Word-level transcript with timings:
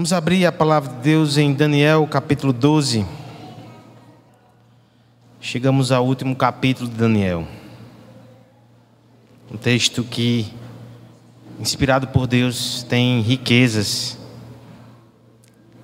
Vamos 0.00 0.14
abrir 0.14 0.46
a 0.46 0.50
palavra 0.50 0.94
de 0.94 1.02
Deus 1.02 1.36
em 1.36 1.52
Daniel 1.52 2.06
capítulo 2.06 2.54
12. 2.54 3.04
Chegamos 5.42 5.92
ao 5.92 6.06
último 6.06 6.34
capítulo 6.34 6.88
de 6.88 6.96
Daniel. 6.96 7.46
Um 9.52 9.58
texto 9.58 10.02
que, 10.02 10.50
inspirado 11.60 12.08
por 12.08 12.26
Deus, 12.26 12.82
tem 12.88 13.20
riquezas 13.20 14.16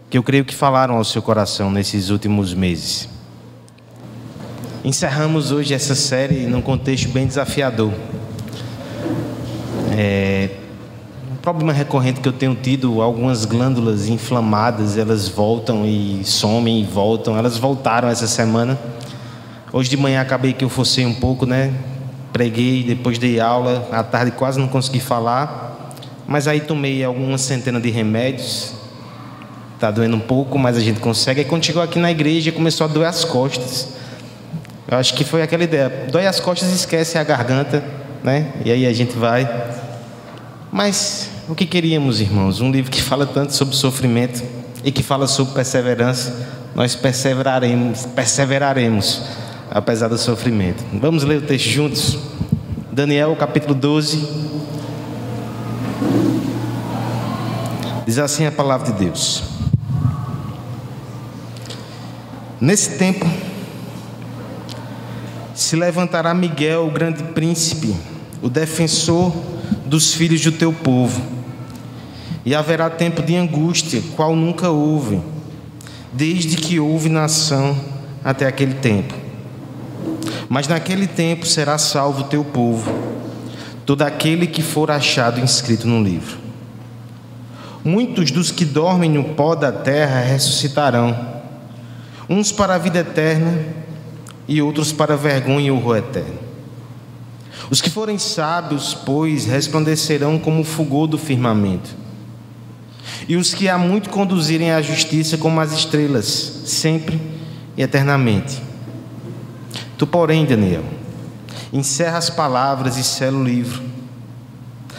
que 0.08 0.16
eu 0.16 0.22
creio 0.22 0.46
que 0.46 0.54
falaram 0.54 0.96
ao 0.96 1.04
seu 1.04 1.20
coração 1.20 1.70
nesses 1.70 2.08
últimos 2.08 2.54
meses. 2.54 3.10
Encerramos 4.82 5.52
hoje 5.52 5.74
essa 5.74 5.94
série 5.94 6.46
num 6.46 6.62
contexto 6.62 7.10
bem 7.10 7.26
desafiador. 7.26 7.92
É, 9.94 10.65
problema 11.46 11.72
recorrente 11.72 12.20
que 12.20 12.26
eu 12.26 12.32
tenho 12.32 12.56
tido, 12.56 13.00
algumas 13.00 13.44
glândulas 13.44 14.08
inflamadas, 14.08 14.98
elas 14.98 15.28
voltam 15.28 15.86
e 15.86 16.24
somem 16.24 16.80
e 16.80 16.84
voltam. 16.84 17.38
Elas 17.38 17.56
voltaram 17.56 18.08
essa 18.08 18.26
semana. 18.26 18.76
Hoje 19.72 19.88
de 19.88 19.96
manhã 19.96 20.20
acabei 20.20 20.52
que 20.52 20.64
eu 20.64 20.68
forcei 20.68 21.06
um 21.06 21.14
pouco, 21.14 21.46
né? 21.46 21.72
Preguei, 22.32 22.82
depois 22.82 23.16
dei 23.16 23.38
aula, 23.38 23.88
à 23.92 24.02
tarde 24.02 24.32
quase 24.32 24.58
não 24.58 24.66
consegui 24.66 24.98
falar. 24.98 25.92
Mas 26.26 26.48
aí 26.48 26.58
tomei 26.58 27.04
algumas 27.04 27.42
centenas 27.42 27.80
de 27.80 27.90
remédios. 27.90 28.72
Tá 29.78 29.92
doendo 29.92 30.16
um 30.16 30.20
pouco, 30.20 30.58
mas 30.58 30.76
a 30.76 30.80
gente 30.80 30.98
consegue. 30.98 31.42
Aí 31.42 31.46
quando 31.46 31.64
chegou 31.64 31.80
aqui 31.80 32.00
na 32.00 32.10
igreja, 32.10 32.50
começou 32.50 32.86
a 32.86 32.88
doer 32.88 33.06
as 33.06 33.24
costas. 33.24 33.90
Eu 34.88 34.98
acho 34.98 35.14
que 35.14 35.22
foi 35.22 35.42
aquela 35.42 35.62
ideia. 35.62 36.08
Dói 36.10 36.26
as 36.26 36.40
costas 36.40 36.72
esquece 36.72 37.16
a 37.16 37.22
garganta, 37.22 37.84
né? 38.24 38.52
E 38.64 38.72
aí 38.72 38.84
a 38.84 38.92
gente 38.92 39.16
vai. 39.16 39.48
Mas 40.72 41.35
o 41.48 41.54
que 41.54 41.64
queríamos, 41.64 42.20
irmãos? 42.20 42.60
Um 42.60 42.70
livro 42.72 42.90
que 42.90 43.00
fala 43.00 43.24
tanto 43.24 43.54
sobre 43.54 43.76
sofrimento 43.76 44.42
e 44.84 44.90
que 44.90 45.02
fala 45.02 45.26
sobre 45.28 45.54
perseverança. 45.54 46.34
Nós 46.74 46.96
perseveraremos, 46.96 48.04
perseveraremos 48.06 49.22
apesar 49.70 50.08
do 50.08 50.18
sofrimento. 50.18 50.84
Vamos 51.00 51.22
ler 51.22 51.38
o 51.38 51.42
texto 51.42 51.68
juntos? 51.68 52.18
Daniel, 52.90 53.36
capítulo 53.36 53.74
12. 53.74 54.28
Diz 58.04 58.18
assim 58.18 58.46
a 58.46 58.52
palavra 58.52 58.92
de 58.92 59.04
Deus. 59.04 59.42
Nesse 62.60 62.98
tempo, 62.98 63.26
se 65.54 65.76
levantará 65.76 66.34
Miguel, 66.34 66.86
o 66.86 66.90
grande 66.90 67.22
príncipe, 67.22 67.94
o 68.42 68.48
defensor 68.48 69.32
dos 69.84 70.14
filhos 70.14 70.40
do 70.40 70.52
teu 70.52 70.72
povo. 70.72 71.35
E 72.46 72.54
haverá 72.54 72.88
tempo 72.88 73.24
de 73.24 73.34
angústia, 73.34 74.00
qual 74.14 74.36
nunca 74.36 74.70
houve, 74.70 75.20
desde 76.12 76.56
que 76.56 76.78
houve 76.78 77.08
nação 77.08 77.76
até 78.24 78.46
aquele 78.46 78.74
tempo. 78.74 79.12
Mas 80.48 80.68
naquele 80.68 81.08
tempo 81.08 81.44
será 81.44 81.76
salvo 81.76 82.20
o 82.20 82.28
teu 82.28 82.44
povo, 82.44 82.88
todo 83.84 84.02
aquele 84.02 84.46
que 84.46 84.62
for 84.62 84.92
achado 84.92 85.40
inscrito 85.40 85.88
no 85.88 86.00
livro. 86.00 86.38
Muitos 87.84 88.30
dos 88.30 88.52
que 88.52 88.64
dormem 88.64 89.10
no 89.10 89.24
pó 89.24 89.56
da 89.56 89.72
terra 89.72 90.20
ressuscitarão, 90.20 91.18
uns 92.28 92.52
para 92.52 92.76
a 92.76 92.78
vida 92.78 93.00
eterna 93.00 93.58
e 94.46 94.62
outros 94.62 94.92
para 94.92 95.16
vergonha 95.16 95.66
e 95.66 95.70
horror 95.72 95.96
eterno. 95.96 96.38
Os 97.68 97.80
que 97.80 97.90
forem 97.90 98.18
sábios, 98.18 98.94
pois, 98.94 99.46
resplandecerão 99.46 100.38
como 100.38 100.60
o 100.60 100.64
fulgor 100.64 101.08
do 101.08 101.18
firmamento. 101.18 102.05
E 103.28 103.36
os 103.36 103.52
que 103.52 103.68
há 103.68 103.76
muito 103.76 104.10
conduzirem 104.10 104.70
à 104.70 104.80
justiça 104.80 105.36
como 105.36 105.60
as 105.60 105.72
estrelas, 105.72 106.62
sempre 106.64 107.20
e 107.76 107.82
eternamente. 107.82 108.62
Tu, 109.98 110.06
porém, 110.06 110.44
Daniel, 110.44 110.84
encerra 111.72 112.18
as 112.18 112.30
palavras 112.30 112.96
e 112.96 113.02
sela 113.02 113.38
o 113.38 113.44
livro, 113.44 113.82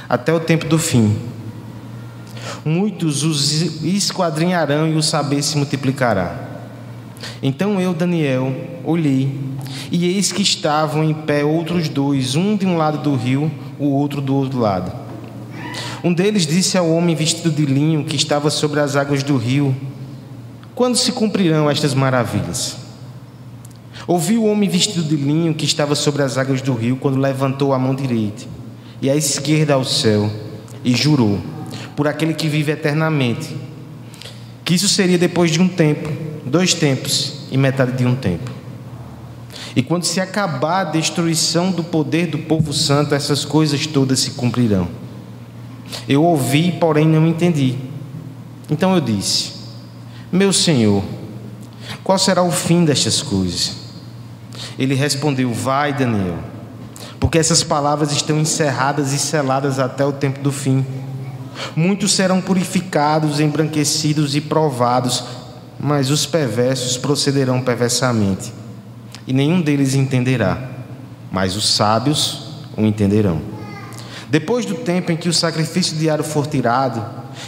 até 0.09 0.33
o 0.33 0.39
tempo 0.39 0.65
do 0.65 0.77
fim. 0.77 1.15
Muitos 2.65 3.23
os 3.23 3.83
esquadrinharão 3.83 4.87
e 4.87 4.95
o 4.95 5.01
saber 5.01 5.41
se 5.41 5.55
multiplicará. 5.57 6.35
Então 7.41 7.79
eu, 7.79 7.93
Daniel, 7.93 8.53
olhei, 8.83 9.39
e 9.91 10.05
eis 10.05 10.31
que 10.31 10.41
estavam 10.41 11.03
em 11.03 11.13
pé 11.13 11.45
outros 11.45 11.87
dois, 11.87 12.35
um 12.35 12.57
de 12.57 12.65
um 12.65 12.75
lado 12.75 12.97
do 12.97 13.15
rio, 13.15 13.49
o 13.79 13.85
outro 13.85 14.19
do 14.19 14.35
outro 14.35 14.59
lado. 14.59 15.06
Um 16.03 16.13
deles 16.13 16.45
disse 16.45 16.77
ao 16.77 16.89
homem 16.89 17.15
vestido 17.15 17.49
de 17.49 17.65
linho 17.65 18.03
que 18.03 18.15
estava 18.15 18.49
sobre 18.49 18.79
as 18.79 18.95
águas 18.95 19.23
do 19.23 19.37
rio: 19.37 19.75
Quando 20.75 20.95
se 20.95 21.11
cumprirão 21.11 21.69
estas 21.69 21.93
maravilhas? 21.93 22.77
Ouvi 24.05 24.37
o 24.37 24.45
homem 24.45 24.69
vestido 24.69 25.03
de 25.03 25.15
linho 25.15 25.53
que 25.53 25.65
estava 25.65 25.93
sobre 25.95 26.21
as 26.23 26.37
águas 26.37 26.61
do 26.61 26.73
rio 26.73 26.95
quando 26.95 27.19
levantou 27.19 27.73
a 27.73 27.79
mão 27.79 27.93
direita 27.93 28.43
e 29.01 29.09
a 29.09 29.15
esquerda 29.15 29.73
ao 29.73 29.83
céu 29.83 30.31
e 30.83 30.95
jurou, 30.95 31.39
por 31.95 32.07
aquele 32.07 32.33
que 32.33 32.47
vive 32.47 32.71
eternamente, 32.71 33.55
que 34.63 34.75
isso 34.75 34.87
seria 34.87 35.17
depois 35.17 35.51
de 35.51 35.61
um 35.61 35.67
tempo 35.67 36.09
dois 36.45 36.73
tempos 36.73 37.33
e 37.51 37.57
metade 37.57 37.93
de 37.93 38.05
um 38.05 38.15
tempo. 38.15 38.51
E 39.75 39.83
quando 39.83 40.05
se 40.05 40.19
acabar 40.19 40.81
a 40.81 40.91
destruição 40.91 41.71
do 41.71 41.83
poder 41.83 42.27
do 42.27 42.37
povo 42.39 42.73
santo, 42.73 43.13
essas 43.13 43.45
coisas 43.45 43.85
todas 43.85 44.19
se 44.19 44.31
cumprirão. 44.31 44.87
Eu 46.07 46.23
ouvi, 46.23 46.71
porém 46.71 47.07
não 47.07 47.27
entendi. 47.27 47.77
Então 48.69 48.93
eu 48.95 49.01
disse: 49.01 49.53
Meu 50.31 50.51
Senhor, 50.51 51.03
qual 52.03 52.17
será 52.17 52.43
o 52.43 52.51
fim 52.51 52.85
destas 52.85 53.21
coisas? 53.21 53.75
Ele 54.77 54.95
respondeu: 54.95 55.53
Vai, 55.53 55.93
Daniel, 55.93 56.37
porque 57.19 57.37
essas 57.37 57.63
palavras 57.63 58.11
estão 58.11 58.39
encerradas 58.39 59.13
e 59.13 59.19
seladas 59.19 59.79
até 59.79 60.05
o 60.05 60.11
tempo 60.11 60.39
do 60.41 60.51
fim. 60.51 60.85
Muitos 61.75 62.11
serão 62.11 62.39
purificados, 62.39 63.39
embranquecidos 63.39 64.35
e 64.35 64.41
provados 64.41 65.23
mas 65.79 66.09
os 66.09 66.25
perversos 66.25 66.97
procederão 66.97 67.61
perversamente, 67.61 68.51
e 69.27 69.33
nenhum 69.33 69.61
deles 69.61 69.93
entenderá, 69.93 70.69
mas 71.31 71.55
os 71.55 71.67
sábios 71.67 72.47
o 72.75 72.85
entenderão. 72.85 73.56
Depois 74.29 74.65
do 74.65 74.75
tempo 74.75 75.11
em 75.11 75.17
que 75.17 75.29
o 75.29 75.33
sacrifício 75.33 75.97
diário 75.97 76.23
for 76.23 76.47
tirado 76.47 77.03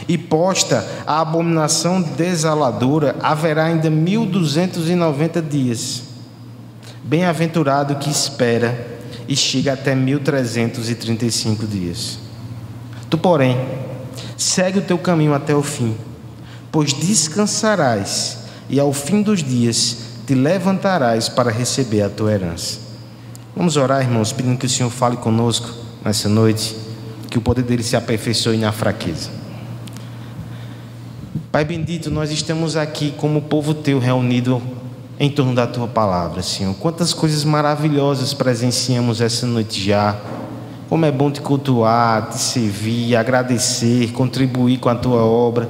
e 0.08 0.18
posta 0.18 0.88
a 1.06 1.20
abominação 1.20 2.02
desaladora, 2.02 3.16
haverá 3.22 3.66
ainda 3.66 3.90
mil 3.90 4.26
duzentos 4.26 4.90
e 4.90 4.96
noventa 4.96 5.42
dias. 5.42 6.04
Bem-aventurado 7.04 7.96
que 7.96 8.10
espera 8.10 9.00
e 9.28 9.36
chega 9.36 9.74
até 9.74 9.94
mil 9.96 10.20
trezentos 10.20 10.90
e 10.90 10.96
trinta 10.96 11.26
e 11.26 11.32
cinco 11.32 11.68
dias. 11.68 12.20
Tu, 13.10 13.18
porém, 13.18 13.58
segue 14.38 14.80
o 14.80 14.84
teu 14.84 14.98
caminho 14.98 15.34
até 15.34 15.56
o 15.56 15.64
fim 15.64 15.96
pois 16.72 16.94
descansarás 16.94 18.40
e 18.70 18.80
ao 18.80 18.94
fim 18.94 19.22
dos 19.22 19.44
dias 19.44 19.98
te 20.26 20.36
levantarás 20.36 21.28
para 21.28 21.52
receber 21.52 22.04
a 22.04 22.10
tua 22.10 22.32
herança. 22.32 22.80
Vamos 23.56 23.78
orar, 23.78 24.02
irmãos, 24.02 24.32
pedindo 24.32 24.58
que 24.58 24.66
o 24.66 24.70
Senhor 24.70 24.90
fale 24.90 25.18
conosco 25.18 25.70
nessa 26.04 26.30
noite, 26.30 26.76
que 27.30 27.38
o 27.38 27.42
poder 27.42 27.64
dele 27.64 27.84
se 27.84 27.96
aperfeiçoe 27.96 28.58
na 28.58 28.72
fraqueza. 28.72 29.30
Pai 31.52 31.66
bendito, 31.66 32.12
nós 32.12 32.32
estamos 32.32 32.76
aqui 32.76 33.12
como 33.18 33.42
povo 33.42 33.74
teu 33.74 34.00
reunido 34.00 34.62
em 35.20 35.30
torno 35.30 35.54
da 35.54 35.68
tua 35.68 35.88
palavra, 35.88 36.42
Senhor. 36.42 36.74
Quantas 36.76 37.14
coisas 37.14 37.44
maravilhosas 37.44 38.34
presenciamos 38.34 39.20
essa 39.20 39.46
noite 39.46 39.84
já. 39.84 40.16
Como 40.88 41.06
é 41.06 41.12
bom 41.12 41.30
te 41.30 41.42
cultuar, 41.42 42.30
te 42.30 42.38
servir, 42.38 43.16
agradecer, 43.16 44.12
contribuir 44.14 44.78
com 44.78 44.90
a 44.90 44.96
tua 44.96 45.24
obra. 45.24 45.70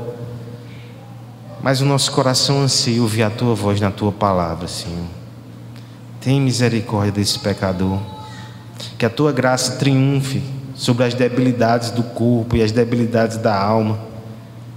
Mas 1.62 1.82
o 1.82 1.86
nosso 1.86 2.12
coração 2.12 2.62
anseia 2.62 3.02
ouvir 3.02 3.24
a 3.24 3.30
tua 3.30 3.56
voz 3.56 3.82
na 3.82 3.90
tua 3.90 4.12
palavra, 4.12 4.68
Senhor. 4.68 5.08
Tem 6.22 6.40
misericórdia 6.40 7.12
desse 7.12 7.40
pecador. 7.40 8.00
Que 8.98 9.06
a 9.06 9.10
tua 9.10 9.32
graça 9.32 9.78
triunfe 9.78 10.42
sobre 10.76 11.04
as 11.04 11.14
debilidades 11.14 11.92
do 11.92 12.04
corpo 12.04 12.56
e 12.56 12.62
as 12.62 12.72
debilidades 12.72 13.38
da 13.38 13.56
alma. 13.56 14.00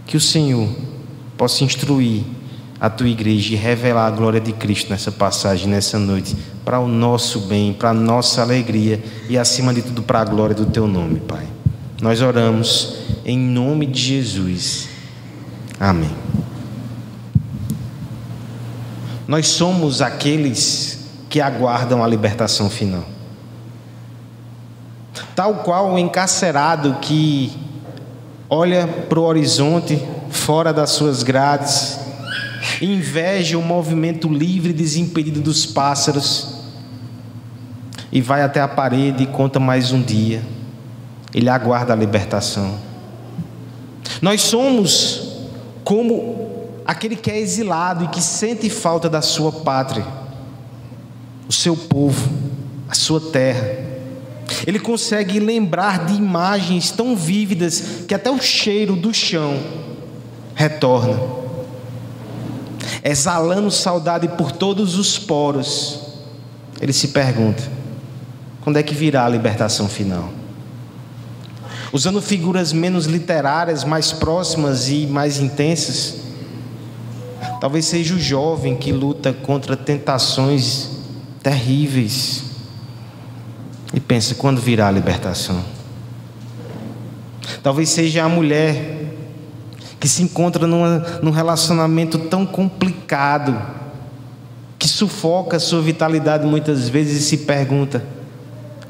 Que 0.07 0.17
o 0.17 0.21
Senhor 0.21 0.69
possa 1.37 1.65
instruir 1.65 2.25
a 2.81 2.91
tua 2.91 3.09
igreja 3.09 3.55
e 3.55 3.57
revelar 3.57 4.09
a 4.09 4.11
glória 4.11 4.41
de 4.41 4.53
Cristo 4.53 4.91
nessa 4.91 5.13
passagem, 5.13 5.69
nessa 5.69 6.01
noite, 6.01 6.37
para 6.65 6.81
o 6.81 6.89
nosso 6.89 7.43
bem, 7.43 7.73
para 7.73 7.91
a 7.91 7.95
nossa 7.95 8.43
alegria 8.43 9.01
e, 9.29 9.39
acima 9.39 9.73
de 9.73 9.83
tudo, 9.83 10.03
para 10.03 10.21
a 10.21 10.25
glória 10.25 10.55
do 10.55 10.67
teu 10.67 10.89
nome, 10.89 11.21
Pai. 11.21 11.47
Nós 12.01 12.21
oramos 12.21 12.97
em 13.25 13.39
nome 13.39 13.87
de 13.87 14.01
Jesus. 14.01 14.89
Amém. 15.79 16.11
Nós 19.29 19.47
somos 19.47 20.03
aqueles 20.03 21.07
que 21.31 21.41
aguardam 21.41 22.03
a 22.03 22.09
libertação 22.09 22.69
final. 22.69 23.05
Tal 25.35 25.57
qual 25.57 25.93
o 25.93 25.99
encarcerado 25.99 26.97
que 27.01 27.53
olha 28.49 28.87
para 28.87 29.19
o 29.19 29.25
horizonte, 29.25 30.03
fora 30.31 30.73
das 30.73 30.91
suas 30.91 31.23
grades, 31.23 31.99
inveja 32.81 33.59
o 33.59 33.63
movimento 33.63 34.29
livre 34.29 34.71
e 34.71 34.75
desimpedido 34.75 35.41
dos 35.41 35.65
pássaros, 35.65 36.55
e 38.11 38.21
vai 38.21 38.43
até 38.43 38.61
a 38.61 38.69
parede 38.69 39.23
e 39.23 39.27
conta 39.27 39.59
mais 39.59 39.91
um 39.91 40.03
dia. 40.03 40.43
Ele 41.35 41.49
aguarda 41.49 41.95
a 41.95 41.97
libertação. 41.97 42.79
Nós 44.21 44.43
somos 44.43 45.33
como 45.83 46.69
aquele 46.85 47.17
que 47.17 47.31
é 47.31 47.39
exilado 47.39 48.05
e 48.05 48.09
que 48.09 48.21
sente 48.21 48.69
falta 48.69 49.09
da 49.09 49.23
sua 49.23 49.51
pátria, 49.51 50.05
o 51.49 51.53
seu 51.53 51.75
povo, 51.75 52.31
a 52.89 52.95
sua 52.95 53.21
terra. 53.21 53.92
Ele 54.67 54.79
consegue 54.79 55.41
lembrar 55.41 56.07
de 56.07 56.15
imagens 56.15 56.91
tão 56.91 57.17
vívidas 57.17 58.05
que 58.07 58.15
até 58.15 58.31
o 58.31 58.41
cheiro 58.41 58.95
do 58.95 59.13
chão 59.13 59.59
retorna. 60.55 61.19
Exalando 63.03 63.71
saudade 63.71 64.29
por 64.29 64.53
todos 64.53 64.97
os 64.97 65.19
poros, 65.19 66.01
ele 66.81 66.93
se 66.93 67.09
pergunta: 67.09 67.63
quando 68.61 68.77
é 68.77 68.83
que 68.83 68.95
virá 68.95 69.27
a 69.27 69.29
libertação 69.29 69.89
final? 69.89 70.31
Usando 71.93 72.23
figuras 72.23 72.73
menos 72.73 73.07
literárias, 73.07 73.85
mais 73.85 74.13
próximas 74.13 74.89
e 74.89 75.07
mais 75.07 75.39
intensas, 75.39 76.21
talvez 77.61 77.85
seja 77.85 78.15
o 78.15 78.19
jovem 78.19 78.77
que 78.77 78.93
luta 78.93 79.33
contra 79.33 79.77
tentações 79.77 80.89
terríveis 81.43 82.52
e 83.93 84.01
pensa: 84.01 84.35
quando 84.35 84.61
virá 84.61 84.89
a 84.89 84.91
libertação? 84.91 85.63
Talvez 87.63 87.89
seja 87.91 88.25
a 88.25 88.29
mulher 88.29 89.03
que 90.01 90.09
se 90.09 90.23
encontra 90.23 90.67
numa, 90.67 90.99
num 91.23 91.31
relacionamento 91.31 92.19
tão 92.19 92.45
complicado, 92.45 93.61
que 94.79 94.89
sufoca 94.89 95.57
a 95.57 95.61
sua 95.61 95.81
vitalidade 95.81 96.45
muitas 96.47 96.89
vezes 96.89 97.23
e 97.23 97.25
se 97.25 97.39
pergunta: 97.39 98.05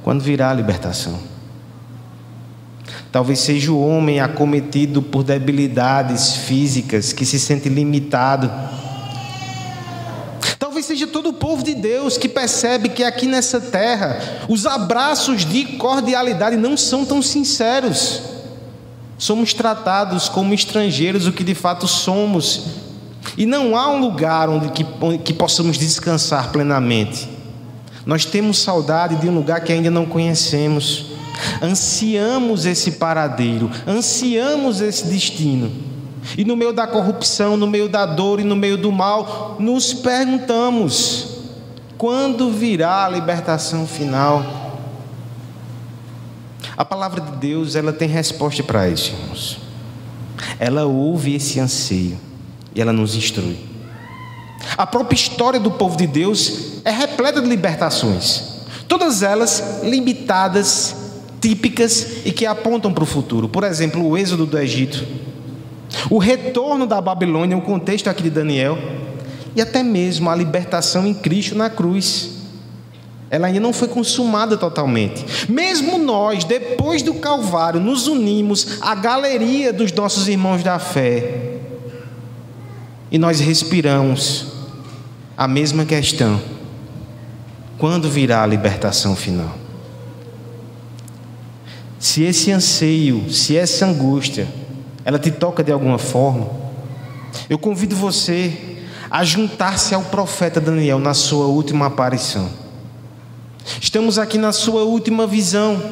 quando 0.02 0.22
virá 0.22 0.50
a 0.50 0.54
libertação? 0.54 1.32
Talvez 3.12 3.40
seja 3.40 3.70
o 3.70 3.86
homem 3.86 4.20
acometido 4.20 5.02
por 5.02 5.22
debilidades 5.22 6.34
físicas, 6.34 7.12
que 7.12 7.26
se 7.26 7.38
sente 7.38 7.68
limitado. 7.68 8.50
Talvez 10.58 10.86
seja 10.86 11.06
todo 11.06 11.28
o 11.28 11.32
povo 11.52 11.62
de 11.62 11.74
Deus 11.74 12.16
que 12.16 12.30
percebe 12.30 12.88
que 12.88 13.04
aqui 13.04 13.26
nessa 13.26 13.60
terra 13.60 14.18
os 14.48 14.64
abraços 14.64 15.44
de 15.44 15.64
cordialidade 15.76 16.56
não 16.56 16.78
são 16.78 17.04
tão 17.04 17.20
sinceros. 17.20 18.22
Somos 19.18 19.52
tratados 19.52 20.30
como 20.30 20.54
estrangeiros, 20.54 21.26
o 21.26 21.32
que 21.32 21.44
de 21.44 21.54
fato 21.54 21.86
somos. 21.86 22.68
E 23.36 23.44
não 23.44 23.76
há 23.76 23.90
um 23.90 24.00
lugar 24.00 24.48
onde 24.48 24.70
que, 24.70 24.86
onde 24.98 25.18
que 25.18 25.34
possamos 25.34 25.76
descansar 25.76 26.50
plenamente. 26.50 27.28
Nós 28.06 28.24
temos 28.24 28.58
saudade 28.58 29.16
de 29.16 29.28
um 29.28 29.34
lugar 29.34 29.60
que 29.60 29.74
ainda 29.74 29.90
não 29.90 30.06
conhecemos. 30.06 31.04
Ansiamos 31.60 32.64
esse 32.64 32.92
paradeiro, 32.92 33.70
ansiamos 33.86 34.80
esse 34.80 35.06
destino. 35.06 35.70
E 36.36 36.46
no 36.46 36.56
meio 36.56 36.72
da 36.72 36.86
corrupção, 36.86 37.58
no 37.58 37.66
meio 37.66 37.90
da 37.90 38.06
dor 38.06 38.40
e 38.40 38.44
no 38.44 38.56
meio 38.56 38.78
do 38.78 38.90
mal, 38.90 39.56
nos 39.60 39.92
perguntamos: 39.92 41.31
quando 42.02 42.50
virá 42.50 43.04
a 43.04 43.08
libertação 43.08 43.86
final? 43.86 44.44
A 46.76 46.84
palavra 46.84 47.20
de 47.20 47.36
Deus, 47.36 47.76
ela 47.76 47.92
tem 47.92 48.08
resposta 48.08 48.60
para 48.60 48.88
isso, 48.88 49.12
irmãos. 49.12 49.60
Ela 50.58 50.84
ouve 50.84 51.36
esse 51.36 51.60
anseio 51.60 52.18
e 52.74 52.80
ela 52.80 52.92
nos 52.92 53.14
instrui. 53.14 53.56
A 54.76 54.84
própria 54.84 55.14
história 55.14 55.60
do 55.60 55.70
povo 55.70 55.96
de 55.96 56.08
Deus 56.08 56.80
é 56.84 56.90
repleta 56.90 57.40
de 57.40 57.48
libertações, 57.48 58.66
todas 58.88 59.22
elas 59.22 59.82
limitadas, 59.84 60.96
típicas 61.40 62.26
e 62.26 62.32
que 62.32 62.44
apontam 62.44 62.92
para 62.92 63.04
o 63.04 63.06
futuro. 63.06 63.48
Por 63.48 63.62
exemplo, 63.62 64.04
o 64.04 64.18
êxodo 64.18 64.44
do 64.44 64.58
Egito, 64.58 65.06
o 66.10 66.18
retorno 66.18 66.84
da 66.84 67.00
Babilônia, 67.00 67.56
o 67.56 67.62
contexto 67.62 68.10
aqui 68.10 68.24
de 68.24 68.30
Daniel, 68.30 68.76
e 69.54 69.60
até 69.60 69.82
mesmo 69.82 70.30
a 70.30 70.34
libertação 70.34 71.06
em 71.06 71.14
Cristo 71.14 71.54
na 71.54 71.68
cruz. 71.68 72.30
Ela 73.30 73.46
ainda 73.46 73.60
não 73.60 73.72
foi 73.72 73.88
consumada 73.88 74.58
totalmente. 74.58 75.50
Mesmo 75.50 75.98
nós, 75.98 76.44
depois 76.44 77.02
do 77.02 77.14
Calvário, 77.14 77.80
nos 77.80 78.06
unimos 78.06 78.78
à 78.82 78.94
galeria 78.94 79.72
dos 79.72 79.90
nossos 79.92 80.28
irmãos 80.28 80.62
da 80.62 80.78
fé. 80.78 81.58
E 83.10 83.18
nós 83.18 83.40
respiramos 83.40 84.46
a 85.36 85.48
mesma 85.48 85.84
questão: 85.86 86.40
quando 87.78 88.08
virá 88.08 88.42
a 88.42 88.46
libertação 88.46 89.16
final? 89.16 89.56
Se 91.98 92.22
esse 92.24 92.50
anseio, 92.50 93.30
se 93.30 93.56
essa 93.56 93.86
angústia, 93.86 94.46
ela 95.04 95.18
te 95.18 95.30
toca 95.30 95.62
de 95.62 95.72
alguma 95.72 95.98
forma, 95.98 96.50
eu 97.48 97.58
convido 97.58 97.94
você 97.94 98.81
a 99.12 99.24
juntar-se 99.24 99.94
ao 99.94 100.00
profeta 100.04 100.58
Daniel 100.58 100.98
na 100.98 101.12
sua 101.12 101.44
última 101.44 101.84
aparição. 101.84 102.48
Estamos 103.78 104.18
aqui 104.18 104.38
na 104.38 104.52
sua 104.52 104.84
última 104.84 105.26
visão. 105.26 105.82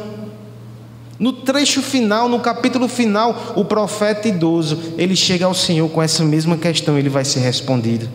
No 1.19 1.34
trecho 1.34 1.82
final, 1.82 2.31
no 2.31 2.40
capítulo 2.40 2.88
final, 2.88 3.52
o 3.55 3.62
profeta 3.62 4.26
idoso, 4.26 4.94
ele 4.96 5.14
chega 5.14 5.44
ao 5.44 5.52
Senhor 5.52 5.87
com 5.90 6.02
essa 6.02 6.25
mesma 6.25 6.56
questão, 6.56 6.96
ele 6.96 7.11
vai 7.11 7.22
ser 7.22 7.40
respondido. 7.40 8.08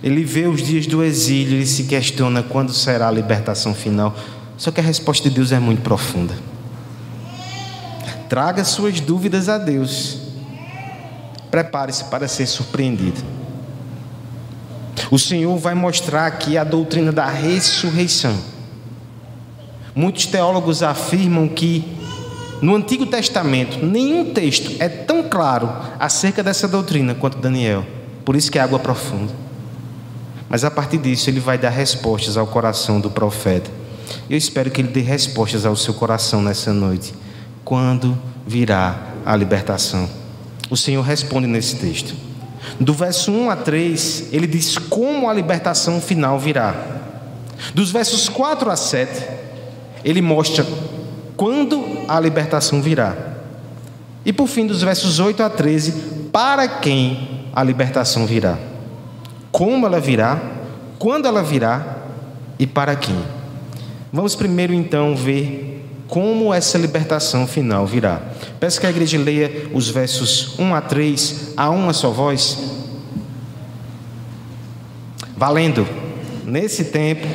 Ele 0.00 0.22
vê 0.22 0.46
os 0.46 0.62
dias 0.62 0.86
do 0.86 1.02
exílio, 1.02 1.56
ele 1.56 1.66
se 1.66 1.84
questiona 1.84 2.44
quando 2.44 2.72
será 2.72 3.08
a 3.08 3.10
libertação 3.10 3.74
final. 3.74 4.14
Só 4.56 4.70
que 4.70 4.78
a 4.78 4.84
resposta 4.84 5.28
de 5.28 5.34
Deus 5.34 5.50
é 5.50 5.58
muito 5.58 5.82
profunda. 5.82 6.34
Traga 8.28 8.62
suas 8.62 9.00
dúvidas 9.00 9.48
a 9.48 9.58
Deus. 9.58 10.18
Prepare-se 11.50 12.04
para 12.04 12.28
ser 12.28 12.46
surpreendido. 12.46 13.45
O 15.10 15.18
Senhor 15.18 15.56
vai 15.58 15.74
mostrar 15.74 16.26
aqui 16.26 16.56
a 16.58 16.64
doutrina 16.64 17.12
da 17.12 17.26
ressurreição. 17.26 18.36
Muitos 19.94 20.26
teólogos 20.26 20.82
afirmam 20.82 21.48
que 21.48 21.84
no 22.60 22.74
Antigo 22.74 23.06
Testamento 23.06 23.84
nenhum 23.84 24.32
texto 24.32 24.72
é 24.78 24.88
tão 24.88 25.22
claro 25.22 25.70
acerca 25.98 26.42
dessa 26.42 26.66
doutrina 26.66 27.14
quanto 27.14 27.38
Daniel. 27.38 27.84
Por 28.24 28.34
isso 28.34 28.50
que 28.50 28.58
é 28.58 28.62
água 28.62 28.78
profunda. 28.78 29.32
Mas 30.48 30.64
a 30.64 30.70
partir 30.70 30.98
disso 30.98 31.28
ele 31.28 31.40
vai 31.40 31.58
dar 31.58 31.70
respostas 31.70 32.36
ao 32.36 32.46
coração 32.46 33.00
do 33.00 33.10
profeta. 33.10 33.70
Eu 34.28 34.36
espero 34.36 34.70
que 34.70 34.80
ele 34.80 34.88
dê 34.88 35.00
respostas 35.00 35.66
ao 35.66 35.76
seu 35.76 35.94
coração 35.94 36.42
nessa 36.42 36.72
noite. 36.72 37.14
Quando 37.64 38.16
virá 38.46 38.98
a 39.24 39.34
libertação? 39.34 40.08
O 40.70 40.76
Senhor 40.76 41.02
responde 41.02 41.46
nesse 41.46 41.76
texto. 41.76 42.14
Do 42.80 42.92
verso 42.92 43.30
1 43.32 43.50
a 43.50 43.56
3, 43.56 44.28
ele 44.32 44.46
diz 44.46 44.78
como 44.78 45.28
a 45.28 45.34
libertação 45.34 46.00
final 46.00 46.38
virá. 46.38 46.74
Dos 47.74 47.90
versos 47.90 48.28
4 48.28 48.70
a 48.70 48.76
7, 48.76 49.26
ele 50.04 50.20
mostra 50.20 50.66
quando 51.36 51.84
a 52.08 52.18
libertação 52.20 52.82
virá. 52.82 53.14
E 54.24 54.32
por 54.32 54.46
fim, 54.46 54.66
dos 54.66 54.82
versos 54.82 55.18
8 55.18 55.42
a 55.42 55.50
13, 55.50 55.92
para 56.32 56.66
quem 56.66 57.46
a 57.54 57.62
libertação 57.62 58.26
virá 58.26 58.58
como 59.56 59.86
ela 59.86 59.98
virá, 59.98 60.38
quando 60.98 61.24
ela 61.24 61.42
virá 61.42 61.96
e 62.58 62.66
para 62.66 62.94
quem. 62.94 63.16
Vamos 64.12 64.34
primeiro 64.34 64.74
então 64.74 65.16
ver 65.16 65.85
como 66.08 66.52
essa 66.54 66.78
libertação 66.78 67.46
final 67.46 67.86
virá. 67.86 68.20
Peço 68.60 68.80
que 68.80 68.86
a 68.86 68.90
igreja 68.90 69.18
leia 69.18 69.68
os 69.72 69.88
versos 69.88 70.58
1 70.58 70.74
a 70.74 70.80
3 70.80 71.52
a 71.56 71.70
uma 71.70 71.92
só 71.92 72.10
voz. 72.10 72.58
Valendo. 75.36 75.86
Nesse 76.44 76.84
tempo. 76.84 77.26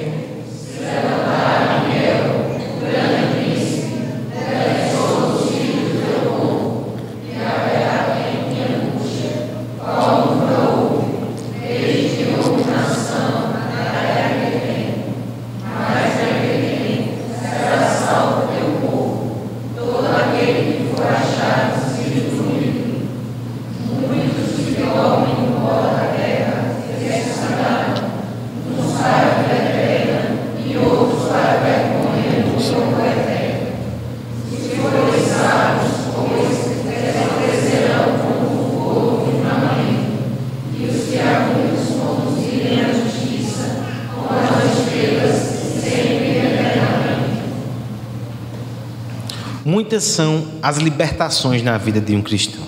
Muitas 49.64 50.04
são 50.04 50.48
as 50.62 50.78
libertações 50.78 51.62
na 51.62 51.78
vida 51.78 52.02
de 52.02 52.16
um 52.16 52.22
cristão, 52.22 52.64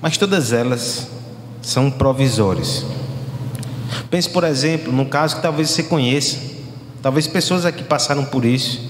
mas 0.00 0.16
todas 0.16 0.52
elas 0.52 1.08
são 1.60 1.90
provisórias. 1.90 2.84
Pense, 4.10 4.28
por 4.30 4.44
exemplo, 4.44 4.92
num 4.92 5.04
caso 5.04 5.36
que 5.36 5.42
talvez 5.42 5.70
você 5.70 5.82
conheça, 5.82 6.38
talvez 7.02 7.26
pessoas 7.26 7.66
aqui 7.66 7.82
passaram 7.82 8.24
por 8.24 8.44
isso. 8.44 8.80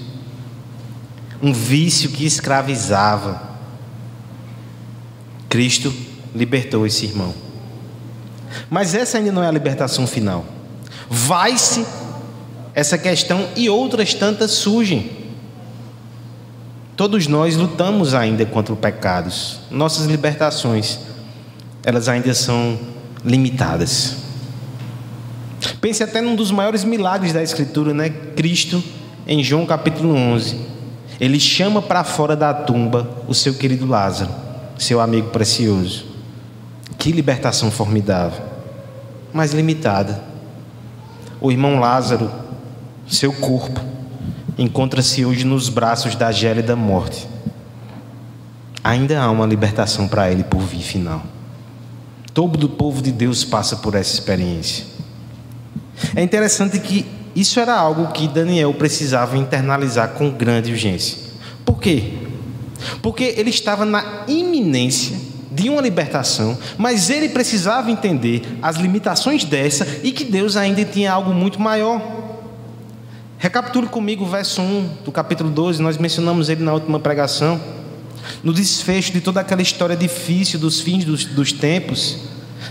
Um 1.41 1.53
vício 1.53 2.09
que 2.09 2.25
escravizava. 2.25 3.41
Cristo 5.47 5.93
libertou 6.33 6.85
esse 6.85 7.05
irmão. 7.05 7.33
Mas 8.69 8.93
essa 8.93 9.17
ainda 9.17 9.31
não 9.31 9.43
é 9.43 9.47
a 9.47 9.51
libertação 9.51 10.05
final. 10.05 10.45
Vai-se 11.09 11.85
essa 12.73 12.97
questão 12.97 13.47
e 13.55 13.69
outras 13.69 14.13
tantas 14.13 14.51
surgem. 14.51 15.18
Todos 16.99 17.27
nós 17.27 17.55
lutamos 17.55 18.13
ainda 18.13 18.45
contra 18.45 18.73
os 18.73 18.79
pecados. 18.79 19.61
Nossas 19.71 20.05
libertações, 20.05 20.99
elas 21.81 22.09
ainda 22.09 22.33
são 22.33 22.77
limitadas. 23.23 24.17
Pense 25.79 26.03
até 26.03 26.19
num 26.19 26.35
dos 26.35 26.51
maiores 26.51 26.83
milagres 26.83 27.31
da 27.31 27.41
Escritura, 27.41 27.93
né? 27.93 28.09
Cristo, 28.09 28.83
em 29.25 29.41
João 29.41 29.65
capítulo 29.65 30.13
11. 30.13 30.59
Ele 31.21 31.39
chama 31.39 31.81
para 31.81 32.03
fora 32.03 32.35
da 32.35 32.53
tumba 32.53 33.09
o 33.29 33.33
seu 33.33 33.53
querido 33.53 33.85
Lázaro, 33.85 34.31
seu 34.77 34.99
amigo 34.99 35.29
precioso. 35.29 36.05
Que 36.97 37.13
libertação 37.13 37.71
formidável, 37.71 38.43
mas 39.31 39.53
limitada. 39.53 40.21
O 41.39 41.49
irmão 41.49 41.79
Lázaro, 41.79 42.29
seu 43.07 43.31
corpo, 43.31 43.79
encontra-se 44.59 45.23
hoje 45.23 45.45
nos 45.45 45.69
braços 45.69 46.15
da 46.15 46.31
gélida 46.33 46.75
morte. 46.75 47.25
Ainda 48.83 49.21
há 49.21 49.31
uma 49.31 49.45
libertação 49.45 50.05
para 50.05 50.29
ele 50.29 50.43
por 50.43 50.59
vir 50.59 50.81
final. 50.81 51.23
Todo 52.33 52.65
o 52.65 52.69
povo 52.69 53.01
de 53.01 53.11
Deus 53.11 53.45
passa 53.45 53.77
por 53.77 53.95
essa 53.95 54.13
experiência. 54.13 54.85
É 56.13 56.21
interessante 56.21 56.77
que 56.79 57.05
isso 57.33 57.59
era 57.59 57.73
algo 57.73 58.11
que 58.11 58.27
Daniel 58.27 58.73
precisava 58.73 59.37
internalizar 59.37 60.09
com 60.09 60.29
grande 60.29 60.71
urgência. 60.71 61.17
Por 61.63 61.79
quê? 61.79 62.13
Porque 63.01 63.35
ele 63.37 63.49
estava 63.49 63.85
na 63.85 64.23
iminência 64.27 65.17
de 65.51 65.69
uma 65.69 65.81
libertação, 65.81 66.57
mas 66.77 67.09
ele 67.09 67.29
precisava 67.29 67.91
entender 67.91 68.41
as 68.61 68.75
limitações 68.75 69.45
dessa 69.45 69.87
e 70.03 70.11
que 70.11 70.25
Deus 70.25 70.57
ainda 70.57 70.83
tinha 70.83 71.11
algo 71.13 71.33
muito 71.33 71.61
maior. 71.61 72.28
Recapitule 73.41 73.87
comigo 73.87 74.25
o 74.25 74.27
verso 74.27 74.61
1 74.61 74.89
do 75.05 75.13
capítulo 75.13 75.49
12, 75.49 75.81
nós 75.81 75.97
mencionamos 75.97 76.49
ele 76.49 76.61
na 76.61 76.73
última 76.73 76.99
pregação. 76.99 77.57
No 78.43 78.51
desfecho 78.51 79.13
de 79.13 79.21
toda 79.21 79.39
aquela 79.39 79.61
história 79.61 79.95
difícil 79.95 80.59
dos 80.59 80.81
fins 80.81 81.05
dos, 81.05 81.23
dos 81.23 81.53
tempos, 81.53 82.17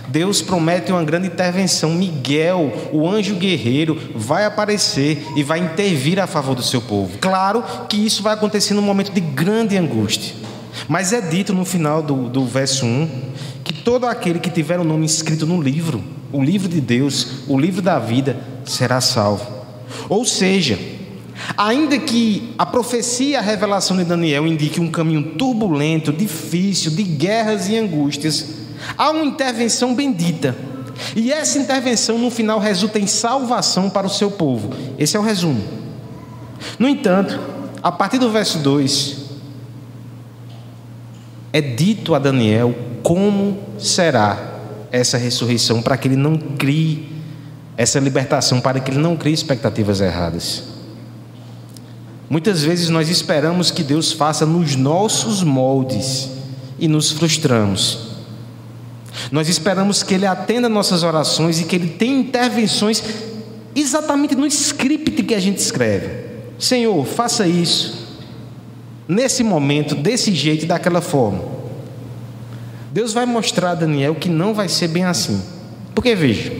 Deus 0.08 0.42
promete 0.42 0.92
uma 0.92 1.02
grande 1.02 1.26
intervenção. 1.26 1.94
Miguel, 1.94 2.70
o 2.92 3.08
anjo 3.08 3.36
guerreiro, 3.36 3.98
vai 4.14 4.44
aparecer 4.44 5.26
e 5.34 5.42
vai 5.42 5.58
intervir 5.58 6.20
a 6.20 6.26
favor 6.26 6.54
do 6.54 6.62
seu 6.62 6.82
povo. 6.82 7.16
Claro 7.16 7.64
que 7.88 7.96
isso 7.96 8.22
vai 8.22 8.34
acontecer 8.34 8.74
num 8.74 8.82
momento 8.82 9.10
de 9.10 9.22
grande 9.22 9.74
angústia. 9.74 10.34
Mas 10.86 11.14
é 11.14 11.20
dito 11.22 11.54
no 11.54 11.64
final 11.64 12.02
do, 12.02 12.28
do 12.28 12.44
verso 12.44 12.84
1 12.84 13.08
que 13.64 13.72
todo 13.72 14.04
aquele 14.04 14.38
que 14.38 14.50
tiver 14.50 14.78
o 14.78 14.84
nome 14.84 15.06
escrito 15.06 15.46
no 15.46 15.62
livro, 15.62 16.04
o 16.30 16.42
livro 16.44 16.68
de 16.68 16.80
Deus, 16.82 17.48
o 17.48 17.58
livro 17.58 17.80
da 17.80 17.98
vida, 17.98 18.36
será 18.66 19.00
salvo. 19.00 19.57
Ou 20.08 20.24
seja, 20.24 20.78
ainda 21.56 21.98
que 21.98 22.54
a 22.58 22.66
profecia 22.66 23.38
a 23.38 23.42
revelação 23.42 23.96
de 23.96 24.04
Daniel 24.04 24.46
indique 24.46 24.80
um 24.80 24.90
caminho 24.90 25.34
turbulento, 25.36 26.12
difícil, 26.12 26.92
de 26.92 27.02
guerras 27.02 27.68
e 27.68 27.76
angústias, 27.76 28.54
há 28.96 29.10
uma 29.10 29.24
intervenção 29.24 29.94
bendita. 29.94 30.56
E 31.14 31.32
essa 31.32 31.58
intervenção 31.58 32.18
no 32.18 32.30
final 32.30 32.58
resulta 32.58 32.98
em 32.98 33.06
salvação 33.06 33.88
para 33.88 34.06
o 34.06 34.10
seu 34.10 34.30
povo. 34.30 34.70
Esse 34.98 35.16
é 35.16 35.20
o 35.20 35.22
resumo. 35.22 35.62
No 36.78 36.88
entanto, 36.88 37.38
a 37.82 37.92
partir 37.92 38.18
do 38.18 38.30
verso 38.30 38.58
2, 38.58 39.28
é 41.52 41.60
dito 41.60 42.14
a 42.14 42.18
Daniel 42.18 42.74
como 43.02 43.58
será 43.78 44.56
essa 44.90 45.16
ressurreição 45.16 45.80
para 45.80 45.96
que 45.96 46.08
ele 46.08 46.16
não 46.16 46.36
crie 46.36 47.07
essa 47.78 48.00
libertação, 48.00 48.60
para 48.60 48.80
que 48.80 48.90
ele 48.90 48.98
não 48.98 49.16
crie 49.16 49.32
expectativas 49.32 50.00
erradas. 50.00 50.64
Muitas 52.28 52.64
vezes 52.64 52.88
nós 52.88 53.08
esperamos 53.08 53.70
que 53.70 53.84
Deus 53.84 54.10
faça 54.10 54.44
nos 54.44 54.74
nossos 54.74 55.44
moldes 55.44 56.28
e 56.76 56.88
nos 56.88 57.12
frustramos. 57.12 58.08
Nós 59.30 59.48
esperamos 59.48 60.02
que 60.02 60.14
Ele 60.14 60.26
atenda 60.26 60.68
nossas 60.68 61.02
orações 61.02 61.60
e 61.60 61.64
que 61.64 61.76
Ele 61.76 61.88
tenha 61.88 62.18
intervenções 62.18 63.02
exatamente 63.74 64.34
no 64.34 64.46
script 64.46 65.22
que 65.22 65.34
a 65.34 65.40
gente 65.40 65.58
escreve. 65.58 66.08
Senhor, 66.58 67.06
faça 67.06 67.46
isso 67.46 68.06
nesse 69.06 69.42
momento, 69.42 69.94
desse 69.94 70.34
jeito 70.34 70.66
daquela 70.66 71.00
forma. 71.00 71.42
Deus 72.92 73.12
vai 73.12 73.24
mostrar 73.24 73.70
a 73.70 73.74
Daniel 73.76 74.16
que 74.16 74.28
não 74.28 74.52
vai 74.52 74.68
ser 74.68 74.88
bem 74.88 75.04
assim. 75.04 75.40
Porque 75.94 76.14
veja, 76.14 76.52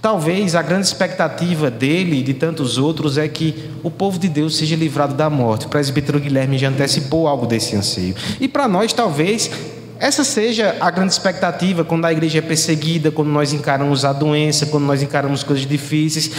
talvez 0.00 0.54
a 0.54 0.62
grande 0.62 0.86
expectativa 0.86 1.70
dele 1.70 2.20
e 2.20 2.22
de 2.22 2.34
tantos 2.34 2.78
outros 2.78 3.18
é 3.18 3.28
que 3.28 3.70
o 3.82 3.90
povo 3.90 4.18
de 4.18 4.28
Deus 4.28 4.56
seja 4.56 4.76
livrado 4.76 5.14
da 5.14 5.28
morte. 5.28 5.66
O 5.66 5.68
presbítero 5.68 6.20
Guilherme 6.20 6.58
já 6.58 6.68
antecipou 6.68 7.26
algo 7.26 7.46
desse 7.46 7.76
anseio. 7.76 8.14
E 8.40 8.48
para 8.48 8.68
nós, 8.68 8.92
talvez, 8.92 9.50
essa 9.98 10.24
seja 10.24 10.76
a 10.80 10.90
grande 10.90 11.12
expectativa 11.12 11.84
quando 11.84 12.04
a 12.04 12.12
igreja 12.12 12.38
é 12.38 12.42
perseguida, 12.42 13.10
quando 13.10 13.28
nós 13.28 13.52
encaramos 13.52 14.04
a 14.04 14.12
doença, 14.12 14.66
quando 14.66 14.84
nós 14.84 15.02
encaramos 15.02 15.42
coisas 15.42 15.66
difíceis. 15.66 16.30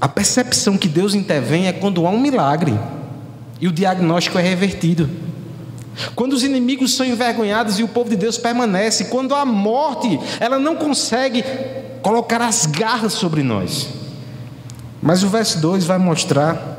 A 0.00 0.08
percepção 0.08 0.76
que 0.76 0.88
Deus 0.88 1.14
intervém 1.14 1.66
é 1.66 1.72
quando 1.72 2.06
há 2.06 2.10
um 2.10 2.20
milagre 2.20 2.78
e 3.60 3.66
o 3.66 3.72
diagnóstico 3.72 4.38
é 4.38 4.42
revertido. 4.42 5.08
Quando 6.14 6.32
os 6.32 6.44
inimigos 6.44 6.94
são 6.94 7.04
envergonhados 7.04 7.78
e 7.78 7.82
o 7.82 7.88
povo 7.88 8.10
de 8.10 8.16
Deus 8.16 8.38
permanece, 8.38 9.06
quando 9.06 9.34
a 9.34 9.44
morte 9.44 10.18
ela 10.38 10.58
não 10.58 10.76
consegue 10.76 11.44
colocar 12.02 12.40
as 12.40 12.66
garras 12.66 13.12
sobre 13.12 13.42
nós. 13.42 13.88
Mas 15.00 15.22
o 15.22 15.28
verso 15.28 15.60
2 15.60 15.84
vai 15.84 15.98
mostrar 15.98 16.76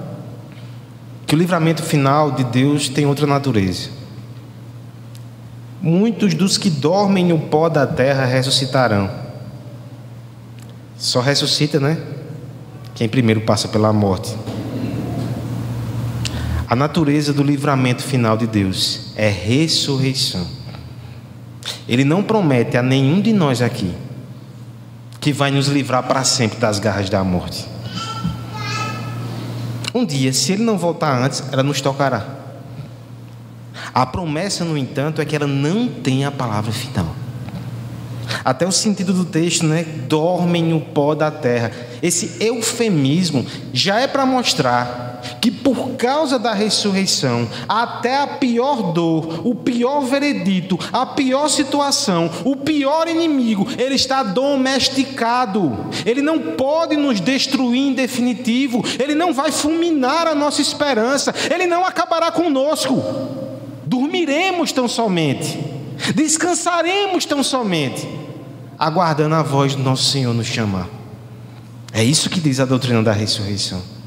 que 1.25 1.35
o 1.35 1.37
livramento 1.37 1.83
final 1.83 2.31
de 2.31 2.43
Deus 2.43 2.89
tem 2.89 3.05
outra 3.05 3.25
natureza. 3.25 3.89
Muitos 5.81 6.33
dos 6.33 6.57
que 6.57 6.69
dormem 6.69 7.25
no 7.25 7.39
pó 7.39 7.69
da 7.69 7.87
terra 7.87 8.25
ressuscitarão. 8.25 9.09
Só 10.97 11.21
ressuscita, 11.21 11.79
né? 11.79 11.97
Quem 12.93 13.07
primeiro 13.07 13.41
passa 13.41 13.69
pela 13.69 13.93
morte. 13.93 14.35
A 16.67 16.75
natureza 16.75 17.31
do 17.31 17.41
livramento 17.41 18.03
final 18.03 18.35
de 18.35 18.45
Deus 18.45 19.13
é 19.15 19.29
ressurreição. 19.29 20.45
Ele 21.87 22.03
não 22.03 22.21
promete 22.21 22.75
a 22.75 22.83
nenhum 22.83 23.21
de 23.21 23.31
nós 23.31 23.61
aqui 23.61 23.95
que 25.19 25.33
vai 25.33 25.51
nos 25.51 25.67
livrar 25.67 26.03
para 26.03 26.23
sempre 26.23 26.59
das 26.59 26.79
garras 26.79 27.09
da 27.09 27.23
morte. 27.23 27.65
Um 29.93 30.05
dia, 30.05 30.31
se 30.31 30.53
ele 30.53 30.63
não 30.63 30.77
voltar 30.77 31.21
antes, 31.21 31.43
ela 31.51 31.63
nos 31.63 31.81
tocará. 31.81 32.25
A 33.93 34.05
promessa, 34.05 34.63
no 34.63 34.77
entanto, 34.77 35.21
é 35.21 35.25
que 35.25 35.35
ela 35.35 35.47
não 35.47 35.87
tem 35.87 36.25
a 36.25 36.31
palavra 36.31 36.71
final. 36.71 37.15
Até 38.45 38.65
o 38.65 38.71
sentido 38.71 39.13
do 39.13 39.25
texto, 39.25 39.65
né? 39.65 39.83
Dormem 40.07 40.63
no 40.63 40.79
pó 40.79 41.15
da 41.15 41.31
terra. 41.31 41.71
Esse 42.01 42.37
eufemismo 42.39 43.45
já 43.73 43.99
é 43.99 44.07
para 44.07 44.25
mostrar 44.25 45.21
que 45.41 45.51
por 45.69 45.91
causa 45.91 46.39
da 46.39 46.51
ressurreição, 46.51 47.47
até 47.67 48.23
a 48.23 48.25
pior 48.25 48.91
dor, 48.91 49.45
o 49.45 49.53
pior 49.53 50.01
veredito, 50.01 50.79
a 50.91 51.05
pior 51.05 51.47
situação, 51.47 52.27
o 52.43 52.55
pior 52.55 53.07
inimigo, 53.07 53.67
ele 53.77 53.93
está 53.93 54.23
domesticado. 54.23 55.85
Ele 56.03 56.23
não 56.23 56.39
pode 56.39 56.95
nos 56.97 57.21
destruir 57.21 57.89
em 57.89 57.93
definitivo, 57.93 58.83
ele 58.97 59.13
não 59.13 59.31
vai 59.31 59.51
fulminar 59.51 60.25
a 60.25 60.33
nossa 60.33 60.59
esperança, 60.59 61.35
ele 61.53 61.67
não 61.67 61.85
acabará 61.85 62.31
conosco. 62.31 63.03
Dormiremos 63.85 64.71
tão 64.71 64.87
somente, 64.87 65.59
descansaremos 66.15 67.25
tão 67.25 67.43
somente, 67.43 68.09
aguardando 68.77 69.35
a 69.35 69.43
voz 69.43 69.75
do 69.75 69.83
nosso 69.83 70.05
Senhor 70.05 70.33
nos 70.33 70.47
chamar. 70.47 70.89
É 71.93 72.03
isso 72.03 72.27
que 72.27 72.39
diz 72.39 72.59
a 72.59 72.65
doutrina 72.65 73.03
da 73.03 73.11
ressurreição. 73.11 73.98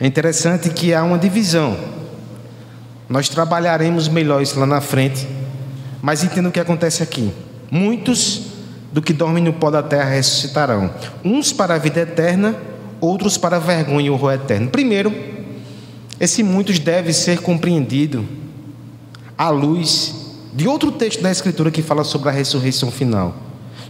É 0.00 0.06
interessante 0.06 0.70
que 0.70 0.94
há 0.94 1.04
uma 1.04 1.18
divisão. 1.18 1.76
Nós 3.08 3.28
trabalharemos 3.28 4.08
melhor 4.08 4.40
isso 4.40 4.58
lá 4.58 4.64
na 4.64 4.80
frente, 4.80 5.28
mas 6.00 6.24
entenda 6.24 6.48
o 6.48 6.52
que 6.52 6.58
acontece 6.60 7.02
aqui. 7.02 7.30
Muitos 7.70 8.46
do 8.92 9.02
que 9.02 9.12
dormem 9.12 9.44
no 9.44 9.52
pó 9.52 9.70
da 9.70 9.82
terra 9.82 10.10
ressuscitarão, 10.10 10.90
uns 11.22 11.52
para 11.52 11.74
a 11.74 11.78
vida 11.78 12.00
eterna, 12.00 12.56
outros 13.00 13.36
para 13.36 13.56
a 13.56 13.60
vergonha 13.60 14.06
e 14.06 14.10
o 14.10 14.14
horror 14.14 14.32
eterno. 14.32 14.70
Primeiro, 14.70 15.12
Esse 16.20 16.42
muitos 16.42 16.78
deve 16.78 17.14
ser 17.14 17.40
compreendido 17.40 18.26
à 19.38 19.48
luz 19.48 20.14
de 20.52 20.68
outro 20.68 20.92
texto 20.92 21.22
da 21.22 21.30
Escritura 21.30 21.70
que 21.70 21.80
fala 21.80 22.04
sobre 22.04 22.28
a 22.28 22.32
ressurreição 22.32 22.90
final. 22.90 23.34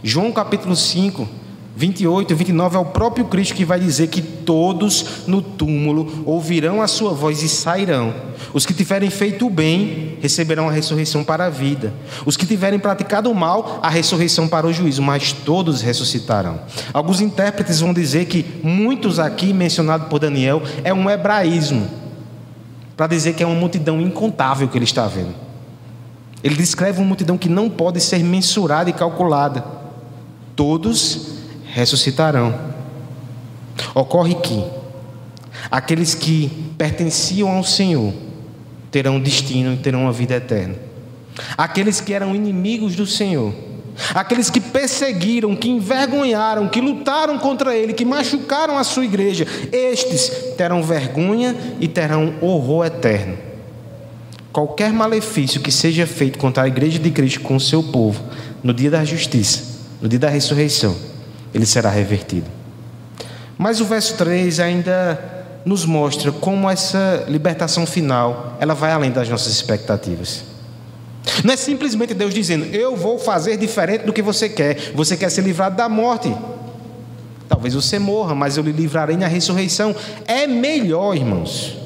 João 0.01 0.31
capítulo 0.31 0.73
5, 0.73 1.27
28 1.75 2.31
e 2.31 2.35
29 2.35 2.75
é 2.75 2.79
o 2.79 2.85
próprio 2.85 3.25
Cristo 3.25 3.55
que 3.55 3.63
vai 3.63 3.79
dizer 3.79 4.07
que 4.07 4.21
todos 4.21 5.25
no 5.25 5.41
túmulo 5.41 6.23
ouvirão 6.25 6.81
a 6.81 6.87
sua 6.87 7.13
voz 7.13 7.41
e 7.41 7.49
sairão. 7.49 8.13
Os 8.53 8.65
que 8.65 8.73
tiverem 8.73 9.09
feito 9.09 9.47
o 9.47 9.49
bem 9.49 10.17
receberão 10.21 10.67
a 10.67 10.71
ressurreição 10.71 11.23
para 11.23 11.45
a 11.45 11.49
vida. 11.49 11.93
Os 12.25 12.35
que 12.35 12.45
tiverem 12.45 12.77
praticado 12.77 13.31
o 13.31 13.35
mal, 13.35 13.79
a 13.81 13.89
ressurreição 13.89 14.47
para 14.49 14.67
o 14.67 14.73
juízo, 14.73 15.01
mas 15.01 15.31
todos 15.31 15.81
ressuscitarão. 15.81 16.59
Alguns 16.93 17.21
intérpretes 17.21 17.79
vão 17.79 17.93
dizer 17.93 18.25
que 18.25 18.45
muitos 18.61 19.17
aqui 19.17 19.53
mencionado 19.53 20.07
por 20.07 20.19
Daniel 20.19 20.61
é 20.83 20.93
um 20.93 21.09
hebraísmo, 21.09 21.87
para 22.97 23.07
dizer 23.07 23.33
que 23.33 23.43
é 23.43 23.47
uma 23.47 23.55
multidão 23.55 24.01
incontável 24.01 24.67
que 24.67 24.77
ele 24.77 24.85
está 24.85 25.07
vendo. 25.07 25.33
Ele 26.43 26.55
descreve 26.55 26.99
uma 26.99 27.07
multidão 27.07 27.37
que 27.37 27.47
não 27.47 27.69
pode 27.69 28.01
ser 28.01 28.19
mensurada 28.19 28.89
e 28.89 28.93
calculada. 28.93 29.63
Todos 30.55 31.30
ressuscitarão. 31.73 32.53
Ocorre 33.95 34.35
que 34.35 34.63
aqueles 35.69 36.13
que 36.13 36.49
pertenciam 36.77 37.49
ao 37.49 37.63
Senhor 37.63 38.13
terão 38.91 39.19
destino 39.19 39.73
e 39.73 39.77
terão 39.77 40.07
a 40.07 40.11
vida 40.11 40.35
eterna. 40.35 40.75
Aqueles 41.57 42.01
que 42.01 42.13
eram 42.13 42.35
inimigos 42.35 42.95
do 42.95 43.07
Senhor, 43.07 43.53
aqueles 44.13 44.49
que 44.49 44.59
perseguiram, 44.59 45.55
que 45.55 45.69
envergonharam, 45.69 46.67
que 46.67 46.81
lutaram 46.81 47.39
contra 47.39 47.75
ele, 47.75 47.93
que 47.93 48.03
machucaram 48.03 48.77
a 48.77 48.83
sua 48.83 49.05
igreja, 49.05 49.47
estes 49.71 50.55
terão 50.57 50.83
vergonha 50.83 51.55
e 51.79 51.87
terão 51.87 52.35
horror 52.41 52.85
eterno. 52.85 53.37
Qualquer 54.51 54.91
malefício 54.91 55.61
que 55.61 55.71
seja 55.71 56.05
feito 56.05 56.37
contra 56.37 56.63
a 56.63 56.67
igreja 56.67 56.99
de 56.99 57.09
Cristo 57.09 57.39
com 57.39 57.55
o 57.55 57.59
seu 57.59 57.81
povo, 57.81 58.21
no 58.61 58.73
dia 58.73 58.91
da 58.91 59.05
justiça, 59.05 59.63
no 60.01 60.09
dia 60.09 60.19
da 60.19 60.29
ressurreição, 60.29 60.93
ele 61.53 61.65
será 61.65 61.89
revertido. 61.89 62.49
Mas 63.57 63.79
o 63.79 63.85
verso 63.85 64.15
3 64.15 64.59
ainda 64.59 65.19
nos 65.65 65.85
mostra 65.85 66.31
como 66.31 66.69
essa 66.69 67.25
libertação 67.27 67.85
final, 67.85 68.57
ela 68.59 68.73
vai 68.73 68.91
além 68.91 69.11
das 69.11 69.29
nossas 69.29 69.53
expectativas. 69.53 70.43
Não 71.43 71.53
é 71.53 71.57
simplesmente 71.57 72.13
Deus 72.13 72.33
dizendo: 72.33 72.65
"Eu 72.65 72.95
vou 72.95 73.19
fazer 73.19 73.57
diferente 73.57 74.05
do 74.05 74.13
que 74.13 74.21
você 74.21 74.49
quer. 74.49 74.91
Você 74.95 75.15
quer 75.15 75.29
ser 75.29 75.41
livrado 75.41 75.75
da 75.75 75.87
morte. 75.87 76.35
Talvez 77.47 77.75
você 77.75 77.99
morra, 77.99 78.33
mas 78.33 78.57
eu 78.57 78.63
lhe 78.63 78.71
livrarei 78.71 79.15
na 79.17 79.27
ressurreição." 79.27 79.95
É 80.25 80.47
melhor, 80.47 81.15
irmãos. 81.15 81.77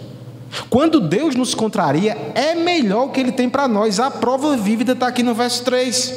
Quando 0.69 1.01
Deus 1.01 1.35
nos 1.35 1.53
contraria, 1.53 2.17
é 2.33 2.55
melhor 2.55 3.07
o 3.07 3.09
que 3.09 3.19
ele 3.19 3.33
tem 3.33 3.49
para 3.49 3.67
nós. 3.67 3.99
A 3.99 4.09
prova 4.09 4.55
vívida 4.55 4.93
está 4.93 5.07
aqui 5.07 5.21
no 5.21 5.33
verso 5.33 5.63
3. 5.65 6.13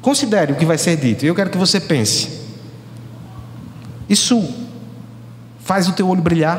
Considere 0.00 0.52
o 0.52 0.56
que 0.56 0.64
vai 0.64 0.78
ser 0.78 0.96
dito. 0.96 1.24
Eu 1.24 1.34
quero 1.34 1.50
que 1.50 1.58
você 1.58 1.80
pense. 1.80 2.38
Isso 4.08 4.48
faz 5.60 5.88
o 5.88 5.92
teu 5.92 6.08
olho 6.08 6.22
brilhar? 6.22 6.58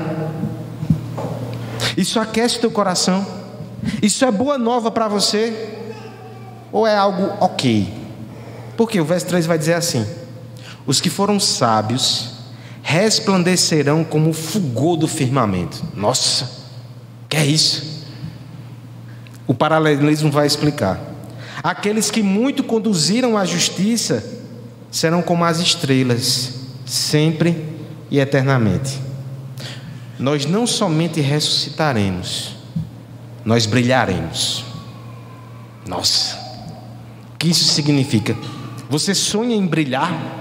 Isso 1.98 2.20
aquece 2.20 2.58
o 2.58 2.62
teu 2.62 2.72
coração? 2.72 3.26
Isso 4.02 4.24
é 4.24 4.32
boa 4.32 4.58
nova 4.58 4.92
para 4.92 5.08
você? 5.08 5.78
Ou 6.72 6.86
é 6.86 6.96
algo 6.96 7.34
ok? 7.40 7.92
Porque 8.78 9.00
o 9.02 9.06
verso 9.06 9.26
3 9.28 9.46
vai 9.46 9.58
dizer 9.58 9.74
assim: 9.74 10.06
Os 10.86 11.02
que 11.02 11.10
foram 11.10 11.40
sábios 11.40 12.40
resplandecerão 12.84 14.04
como 14.04 14.30
o 14.30 14.34
fulgor 14.34 14.98
do 14.98 15.08
firmamento. 15.08 15.84
Nossa, 15.96 16.50
que 17.28 17.38
é 17.38 17.46
isso? 17.46 18.06
O 19.46 19.54
paralelismo 19.54 20.32
vai 20.32 20.46
explicar. 20.46 21.00
Aqueles 21.62 22.10
que 22.10 22.24
muito 22.24 22.64
conduziram 22.64 23.38
a 23.38 23.46
justiça 23.46 24.24
serão 24.90 25.22
como 25.22 25.44
as 25.44 25.60
estrelas, 25.60 26.54
sempre 26.86 27.66
e 28.10 28.20
eternamente. 28.20 29.00
Nós 30.18 30.46
não 30.46 30.66
somente 30.66 31.22
ressuscitaremos, 31.22 32.56
nós 33.44 33.66
brilharemos. 33.66 34.64
Nossa, 35.88 36.36
o 37.34 37.38
que 37.38 37.50
isso 37.50 37.66
significa? 37.66 38.36
Você 38.90 39.14
sonha 39.14 39.56
em 39.56 39.66
brilhar? 39.66 40.38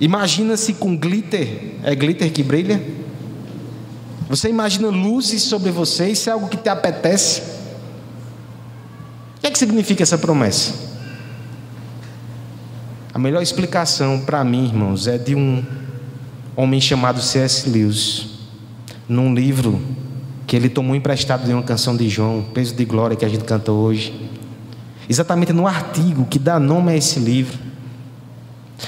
Imagina-se 0.00 0.74
com 0.74 0.96
glitter, 0.96 1.76
é 1.82 1.94
glitter 1.94 2.30
que 2.32 2.42
brilha? 2.42 2.82
Você 4.28 4.48
imagina 4.48 4.88
luzes 4.88 5.42
sobre 5.42 5.70
você, 5.70 6.10
isso 6.10 6.28
é 6.28 6.32
algo 6.32 6.48
que 6.48 6.56
te 6.56 6.68
apetece? 6.68 7.51
Que 9.42 9.48
é 9.48 9.50
que 9.50 9.58
significa 9.58 10.04
essa 10.04 10.16
promessa? 10.16 10.72
A 13.12 13.18
melhor 13.18 13.42
explicação 13.42 14.20
para 14.20 14.44
mim, 14.44 14.66
irmãos, 14.66 15.08
é 15.08 15.18
de 15.18 15.34
um 15.34 15.64
homem 16.54 16.80
chamado 16.80 17.20
C.S. 17.20 17.68
Lewis, 17.68 18.28
num 19.08 19.34
livro 19.34 19.82
que 20.46 20.54
ele 20.54 20.68
tomou 20.68 20.94
emprestado 20.94 21.44
de 21.44 21.52
uma 21.52 21.62
canção 21.62 21.96
de 21.96 22.08
João, 22.08 22.42
Peso 22.54 22.74
de 22.76 22.84
Glória, 22.84 23.16
que 23.16 23.24
a 23.24 23.28
gente 23.28 23.42
canta 23.42 23.72
hoje. 23.72 24.30
Exatamente 25.08 25.52
no 25.52 25.66
artigo 25.66 26.24
que 26.24 26.38
dá 26.38 26.60
nome 26.60 26.92
a 26.92 26.96
esse 26.96 27.18
livro. 27.18 27.58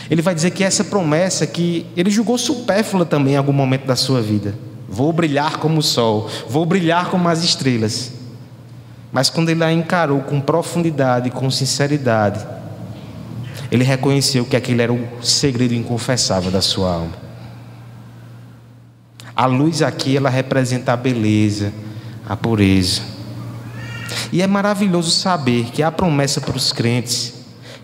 Ele 0.09 0.23
vai 0.23 0.37
dizer 0.37 0.53
que 0.53 0.63
essa 0.63 0.85
promessa 0.85 1.49
que 1.49 1.85
ele 1.97 2.11
julgou 2.11 2.39
supérflua 2.39 3.05
também 3.05 3.35
em 3.35 3.37
algum 3.37 3.53
momento 3.53 3.87
da 3.87 3.97
sua 3.97 4.23
vida. 4.23 4.55
Vou 4.89 5.13
brilhar 5.13 5.59
como 5.59 5.81
o 5.81 5.83
sol, 5.83 6.31
vou 6.49 6.65
brilhar 6.65 7.11
como 7.11 7.29
as 7.29 7.43
estrelas. 7.43 8.14
Mas 9.15 9.31
quando 9.31 9.49
ele 9.49 9.63
a 9.63 9.73
encarou 9.73 10.23
com 10.23 10.41
profundidade, 10.41 11.31
com 11.31 11.49
sinceridade, 11.49 12.45
ele 13.71 13.85
reconheceu 13.85 14.45
que 14.45 14.57
aquele 14.57 14.83
era 14.83 14.93
o 14.93 15.09
segredo 15.23 15.73
inconfessável 15.73 16.51
da 16.51 16.61
sua 16.61 16.93
alma. 16.93 17.13
A 19.37 19.47
luz 19.47 19.83
aqui, 19.83 20.17
ela 20.17 20.29
representa 20.29 20.93
a 20.93 20.97
beleza, 20.97 21.73
a 22.29 22.37
pureza. 22.37 23.03
E 24.33 24.43
é 24.43 24.49
maravilhoso 24.49 25.13
saber 25.13 25.67
que 25.67 25.83
há 25.83 25.93
promessa 25.93 26.41
para 26.41 26.57
os 26.57 26.73
crentes 26.73 27.35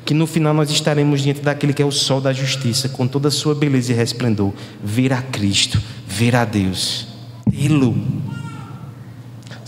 que 0.05 0.14
no 0.14 0.27
final 0.27 0.53
nós 0.53 0.69
estaremos 0.71 1.23
diante 1.23 1.40
daquele 1.43 1.73
que 1.73 1.83
é 1.83 1.87
o 1.87 1.93
sol 1.93 2.21
da 2.21 2.33
justiça, 2.33 2.88
com 2.88 3.07
toda 3.07 3.29
a 3.29 3.31
sua 3.31 3.55
beleza 3.55 3.93
e 3.93 3.95
resplendor, 3.95 4.53
ver 4.83 5.12
a 5.12 5.23
Cristo, 5.23 5.81
ver 6.09 6.35
a 6.35 6.45
Deus, 6.45 7.07
tê-lo 7.49 7.95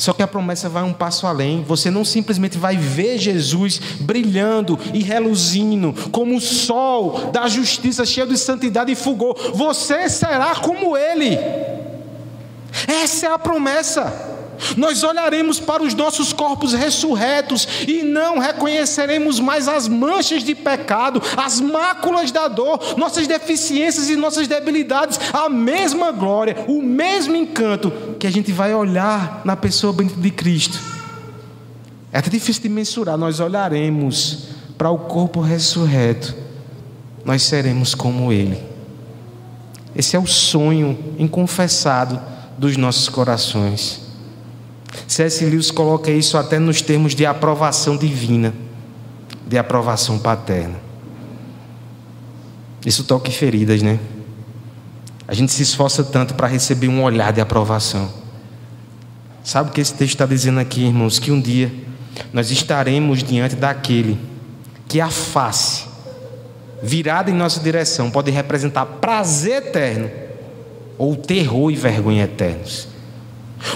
só 0.03 0.13
que 0.13 0.21
a 0.21 0.27
promessa 0.27 0.69
vai 0.69 0.83
um 0.83 0.93
passo 0.93 1.29
além. 1.29 1.63
Você 1.63 1.89
não 1.89 2.05
simplesmente 2.05 2.59
vai 2.59 2.77
ver 2.77 3.19
Jesus 3.19 3.81
brilhando 4.01 4.77
e 4.93 5.01
reluzindo 5.01 5.95
como 6.11 6.35
o 6.35 6.41
sol 6.41 7.31
da 7.31 7.47
justiça, 7.47 8.05
cheio 8.05 8.27
de 8.27 8.37
santidade 8.37 8.91
e 8.91 8.97
fulgor. 8.97 9.37
Você 9.55 10.09
será 10.09 10.57
como 10.57 10.97
Ele. 10.97 11.39
Essa 12.89 13.27
é 13.27 13.33
a 13.33 13.39
promessa. 13.39 14.32
Nós 14.77 15.03
olharemos 15.03 15.59
para 15.59 15.83
os 15.83 15.95
nossos 15.95 16.33
corpos 16.33 16.73
ressurretos 16.73 17.67
e 17.87 18.03
não 18.03 18.39
reconheceremos 18.39 19.41
mais 19.41 19.69
as 19.69 19.89
manchas 19.89 20.45
de 20.45 20.55
pecado, 20.55 21.23
as 21.37 21.61
máculas 21.61 22.31
da 22.31 22.49
dor, 22.49 22.79
nossas 22.97 23.27
deficiências 23.27 24.09
e 24.09 24.17
nossas 24.17 24.47
debilidades, 24.47 25.19
a 25.33 25.49
mesma 25.49 26.13
glória, 26.13 26.65
o 26.69 26.83
mesmo 26.83 27.35
encanto 27.35 27.93
que 28.19 28.27
a 28.27 28.31
gente 28.31 28.53
vai 28.53 28.75
olhar 28.75 29.43
na 29.45 29.57
pessoa 29.57 29.95
de 29.95 30.31
Cristo. 30.31 30.79
É 32.13 32.19
até 32.19 32.29
difícil 32.29 32.63
de 32.63 32.69
mensurar, 32.69 33.17
nós 33.17 33.41
olharemos 33.41 34.49
para 34.77 34.91
o 34.91 34.99
corpo 34.99 35.41
ressurreto, 35.41 36.35
nós 37.25 37.43
seremos 37.43 37.95
como 37.95 38.33
Ele. 38.33 38.61
Esse 39.95 40.17
é 40.17 40.19
o 40.19 40.27
sonho 40.27 40.99
inconfessado 41.19 42.21
dos 42.59 42.77
nossos 42.77 43.09
corações. 43.09 44.02
C.S. 45.09 45.45
Lewis 45.45 45.71
coloca 45.71 46.11
isso 46.11 46.37
até 46.37 46.59
nos 46.59 46.83
termos 46.83 47.15
de 47.15 47.25
aprovação 47.25 47.97
divina, 47.97 48.55
de 49.47 49.59
aprovação 49.59 50.19
paterna. 50.19 50.81
Isso 52.85 53.05
toca 53.05 53.29
em 53.29 53.33
feridas, 53.33 53.83
né? 53.83 53.99
A 55.27 55.35
gente 55.35 55.53
se 55.53 55.63
esforça 55.63 56.03
tanto 56.03 56.35
para 56.35 56.47
receber 56.47 56.89
um 56.89 57.03
olhar 57.03 57.33
de 57.33 57.41
aprovação. 57.41 58.13
Sabe 59.43 59.71
o 59.71 59.73
que 59.73 59.81
esse 59.81 59.95
texto 59.95 60.15
está 60.15 60.27
dizendo 60.27 60.61
aqui, 60.61 60.85
irmãos? 60.85 61.19
Que 61.19 61.31
um 61.31 61.41
dia 61.41 61.73
nós 62.33 62.51
estaremos 62.51 63.23
diante 63.23 63.57
daquele 63.57 64.19
que 64.89 65.01
a 65.01 65.09
face 65.09 65.85
virada 66.83 67.31
em 67.31 67.35
nossa 67.35 67.61
direção 67.61 68.11
pode 68.11 68.31
representar 68.31 68.85
prazer 68.85 69.69
eterno 69.69 70.11
ou 70.99 71.17
terror 71.17 71.71
e 71.71 71.77
vergonha 71.77 72.25
eternos. 72.25 72.89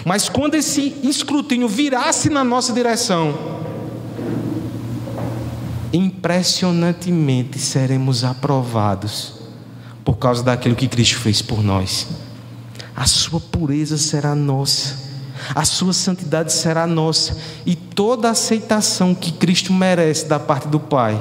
Mas 0.05 0.29
quando 0.29 0.55
esse 0.55 0.95
escrutínio 1.03 1.69
virasse 1.69 2.29
na 2.29 2.43
nossa 2.45 2.73
direção, 2.73 3.35
impressionantemente 5.93 7.59
seremos 7.59 8.25
aprovados 8.25 9.35
por 10.05 10.17
causa 10.17 10.43
daquilo 10.43 10.77
que 10.77 10.89
Cristo 10.89 11.19
fez 11.19 11.43
por 11.43 11.63
nós. 11.63 12.07
a 12.95 13.07
sua 13.07 13.39
pureza 13.39 13.99
será 13.99 14.35
nossa, 14.35 14.97
a 15.55 15.67
sua 15.67 15.93
santidade 15.93 16.51
será 16.51 16.87
nossa, 16.87 17.37
e 17.67 17.77
toda 17.77 18.29
a 18.29 18.31
aceitação 18.31 19.15
que 19.15 19.31
Cristo 19.33 19.73
merece 19.73 20.25
da 20.25 20.39
parte 20.39 20.67
do 20.67 20.81
Pai, 20.81 21.21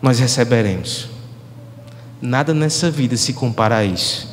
nós 0.00 0.18
receberemos. 0.18 1.08
Nada 2.22 2.54
nessa 2.54 2.90
vida 2.90 3.16
se 3.16 3.32
compara 3.34 3.78
a 3.78 3.84
isso. 3.84 4.26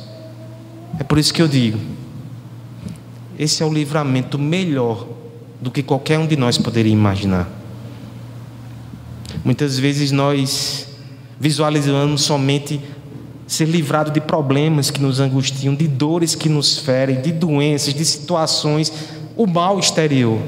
É 0.98 1.04
por 1.04 1.18
isso 1.18 1.34
que 1.34 1.42
eu 1.42 1.48
digo: 1.48 1.78
esse 3.38 3.62
é 3.62 3.66
o 3.66 3.72
livramento 3.72 4.38
melhor 4.38 5.06
do 5.60 5.70
que 5.70 5.82
qualquer 5.82 6.18
um 6.18 6.26
de 6.26 6.36
nós 6.36 6.58
poderia 6.58 6.92
imaginar. 6.92 7.48
Muitas 9.44 9.78
vezes 9.78 10.10
nós 10.10 10.88
visualizamos 11.38 12.22
somente 12.22 12.80
ser 13.46 13.66
livrado 13.66 14.10
de 14.10 14.20
problemas 14.20 14.90
que 14.90 15.00
nos 15.00 15.20
angustiam, 15.20 15.74
de 15.74 15.86
dores 15.86 16.34
que 16.34 16.48
nos 16.48 16.78
ferem, 16.78 17.20
de 17.20 17.32
doenças, 17.32 17.94
de 17.94 18.04
situações, 18.04 18.92
o 19.36 19.46
mal 19.46 19.78
exterior. 19.78 20.40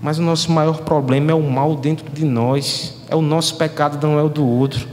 Mas 0.00 0.18
o 0.18 0.22
nosso 0.22 0.50
maior 0.50 0.78
problema 0.80 1.30
é 1.30 1.34
o 1.34 1.42
mal 1.42 1.76
dentro 1.76 2.10
de 2.10 2.24
nós, 2.24 2.94
é 3.08 3.14
o 3.14 3.22
nosso 3.22 3.56
pecado, 3.56 4.04
não 4.04 4.18
é 4.18 4.22
o 4.22 4.28
do 4.28 4.46
outro. 4.46 4.88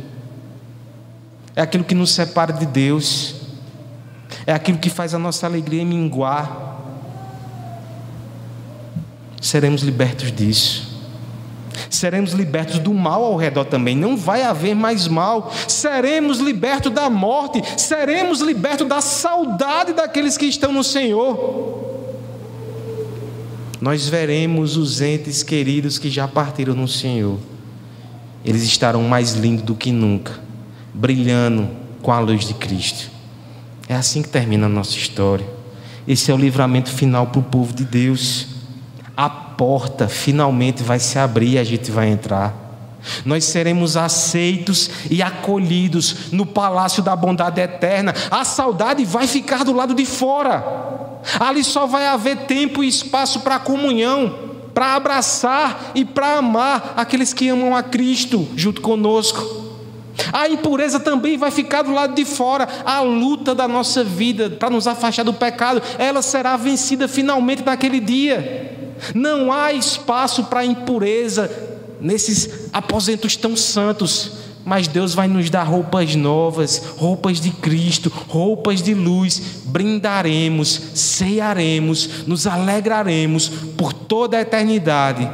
É 1.55 1.61
aquilo 1.61 1.83
que 1.83 1.95
nos 1.95 2.11
separa 2.11 2.53
de 2.53 2.65
Deus, 2.65 3.35
é 4.49 4.53
aquilo 4.53 4.79
que 4.79 4.89
faz 4.89 5.13
a 5.13 5.19
nossa 5.19 5.45
alegria 5.45 5.85
minguar. 5.85 6.79
Seremos 9.39 9.83
libertos 9.83 10.31
disso 10.31 10.89
seremos 11.89 12.33
libertos 12.33 12.77
do 12.77 12.93
mal 12.93 13.23
ao 13.23 13.35
redor 13.35 13.65
também, 13.65 13.95
não 13.95 14.15
vai 14.15 14.43
haver 14.43 14.75
mais 14.75 15.07
mal, 15.07 15.51
seremos 15.67 16.39
libertos 16.39 16.91
da 16.91 17.09
morte, 17.09 17.61
seremos 17.77 18.41
libertos 18.41 18.87
da 18.87 19.01
saudade 19.01 19.93
daqueles 19.93 20.37
que 20.37 20.45
estão 20.45 20.71
no 20.71 20.83
Senhor. 20.83 22.13
Nós 23.81 24.07
veremos 24.07 24.77
os 24.77 25.01
entes 25.01 25.41
queridos 25.41 25.97
que 25.97 26.09
já 26.09 26.27
partiram 26.27 26.75
no 26.75 26.87
Senhor, 26.87 27.39
eles 28.45 28.63
estarão 28.63 29.03
mais 29.03 29.33
lindos 29.33 29.63
do 29.63 29.73
que 29.73 29.91
nunca, 29.91 30.39
brilhando 30.93 31.69
com 32.01 32.11
a 32.11 32.19
luz 32.19 32.45
de 32.45 32.53
Cristo. 32.53 33.18
É 33.89 33.95
assim 33.95 34.21
que 34.21 34.29
termina 34.29 34.67
a 34.67 34.69
nossa 34.69 34.95
história. 34.95 35.45
Esse 36.07 36.31
é 36.31 36.33
o 36.33 36.37
livramento 36.37 36.91
final 36.91 37.27
para 37.27 37.39
o 37.39 37.43
povo 37.43 37.73
de 37.73 37.83
Deus 37.83 38.59
a 39.19 39.29
porta 39.29 40.07
finalmente 40.07 40.81
vai 40.81 40.97
se 40.97 41.19
abrir 41.19 41.55
e 41.55 41.59
a 41.59 41.63
gente 41.65 41.91
vai 41.91 42.07
entrar. 42.07 42.55
Nós 43.25 43.43
seremos 43.43 43.97
aceitos 43.97 44.89
e 45.11 45.21
acolhidos 45.21 46.31
no 46.31 46.45
palácio 46.45 47.03
da 47.03 47.17
bondade 47.17 47.59
eterna. 47.59 48.15
A 48.31 48.45
saudade 48.45 49.03
vai 49.03 49.27
ficar 49.27 49.65
do 49.65 49.73
lado 49.73 49.93
de 49.93 50.05
fora. 50.05 50.63
Ali 51.37 51.65
só 51.65 51.85
vai 51.85 52.07
haver 52.07 52.45
tempo 52.45 52.81
e 52.81 52.87
espaço 52.87 53.41
para 53.41 53.59
comunhão, 53.59 54.39
para 54.73 54.95
abraçar 54.95 55.91
e 55.93 56.05
para 56.05 56.37
amar 56.37 56.93
aqueles 56.95 57.33
que 57.33 57.49
amam 57.49 57.75
a 57.75 57.83
Cristo 57.83 58.47
junto 58.55 58.79
conosco. 58.79 59.68
A 60.31 60.47
impureza 60.49 60.99
também 60.99 61.37
vai 61.37 61.51
ficar 61.51 61.81
do 61.81 61.93
lado 61.93 62.13
de 62.13 62.25
fora. 62.25 62.67
A 62.85 63.01
luta 63.01 63.55
da 63.55 63.67
nossa 63.67 64.03
vida 64.03 64.49
para 64.49 64.69
nos 64.69 64.87
afastar 64.87 65.23
do 65.23 65.33
pecado, 65.33 65.81
ela 65.97 66.21
será 66.21 66.57
vencida 66.57 67.07
finalmente 67.07 67.63
naquele 67.63 67.99
dia. 67.99 68.95
Não 69.13 69.51
há 69.51 69.71
espaço 69.73 70.45
para 70.45 70.65
impureza 70.65 71.49
nesses 72.01 72.69
aposentos 72.71 73.35
tão 73.35 73.55
santos. 73.55 74.39
Mas 74.65 74.87
Deus 74.87 75.15
vai 75.15 75.27
nos 75.27 75.49
dar 75.49 75.63
roupas 75.63 76.15
novas, 76.15 76.77
roupas 76.97 77.39
de 77.39 77.49
Cristo, 77.49 78.11
roupas 78.27 78.81
de 78.83 78.93
luz. 78.93 79.41
Brindaremos, 79.65 80.81
cearemos, 80.93 82.27
nos 82.27 82.45
alegraremos 82.45 83.49
por 83.77 83.93
toda 83.93 84.37
a 84.37 84.41
eternidade, 84.41 85.29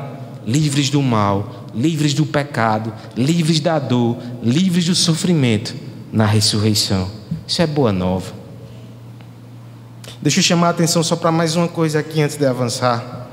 livres 0.46 0.90
do 0.90 1.02
mal, 1.02 1.65
livres 1.76 2.14
do 2.14 2.26
pecado, 2.26 2.94
livres 3.16 3.60
da 3.60 3.78
dor, 3.78 4.18
livres 4.42 4.86
do 4.86 4.96
sofrimento 4.96 5.76
na 6.12 6.26
ressurreição. 6.26 7.10
Isso 7.48 7.62
é 7.62 7.68
boa 7.68 7.92
nova. 7.92 8.34
Deixa 10.22 10.40
eu 10.40 10.44
chamar 10.44 10.68
a 10.68 10.70
atenção 10.72 11.04
só 11.04 11.16
para 11.16 11.32
mais 11.32 11.56
uma 11.56 11.68
coisa 11.68 12.00
aqui 12.00 12.22
antes 12.22 12.38
de 12.38 12.46
avançar. 12.46 13.28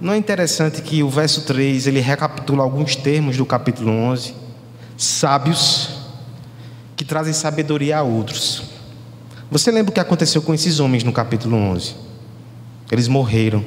Não 0.00 0.12
é 0.12 0.16
interessante 0.16 0.80
que 0.80 1.02
o 1.02 1.08
verso 1.08 1.42
3 1.42 1.88
ele 1.88 1.98
recapitula 1.98 2.62
alguns 2.62 2.94
termos 2.94 3.36
do 3.36 3.44
capítulo 3.44 3.90
11? 3.90 4.32
Sábios 4.96 5.90
que 6.94 7.04
trazem 7.04 7.32
sabedoria 7.32 7.98
a 7.98 8.02
outros. 8.02 8.62
Você 9.50 9.70
lembra 9.70 9.90
o 9.90 9.94
que 9.94 10.00
aconteceu 10.00 10.42
com 10.42 10.52
esses 10.52 10.78
homens 10.78 11.02
no 11.02 11.12
capítulo 11.12 11.56
11? 11.56 11.94
Eles 12.92 13.08
morreram. 13.08 13.64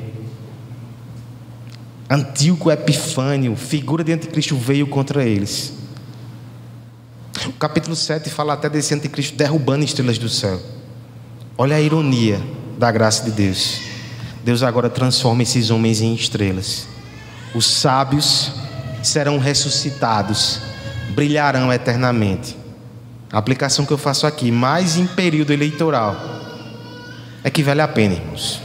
Antíoco 2.12 2.70
Epifânio, 2.70 3.56
figura 3.56 4.04
de 4.04 4.12
anticristo, 4.12 4.54
veio 4.58 4.86
contra 4.86 5.24
eles. 5.24 5.72
O 7.46 7.54
capítulo 7.54 7.96
7 7.96 8.30
fala 8.30 8.52
até 8.52 8.68
desse 8.68 8.94
anticristo 8.94 9.38
derrubando 9.38 9.86
estrelas 9.86 10.18
do 10.18 10.28
céu. 10.28 10.60
Olha 11.58 11.78
a 11.78 11.80
ironia 11.80 12.42
da 12.78 12.92
graça 12.92 13.24
de 13.24 13.32
Deus. 13.32 13.80
Deus 14.44 14.62
agora 14.62 14.90
transforma 14.90 15.44
esses 15.44 15.70
homens 15.70 16.02
em 16.02 16.14
estrelas. 16.14 16.86
Os 17.56 17.66
sábios 17.66 18.52
serão 19.02 19.38
ressuscitados, 19.38 20.60
brilharão 21.16 21.72
eternamente. 21.72 22.58
A 23.32 23.38
aplicação 23.38 23.86
que 23.86 23.94
eu 23.94 23.98
faço 23.98 24.28
aqui, 24.28 24.52
mais 24.52 24.98
em 24.98 25.08
período 25.08 25.54
eleitoral, 25.54 26.18
é 27.42 27.50
que 27.50 27.64
vale 27.64 27.80
a 27.80 27.88
pena, 27.88 28.16
irmãos. 28.16 28.60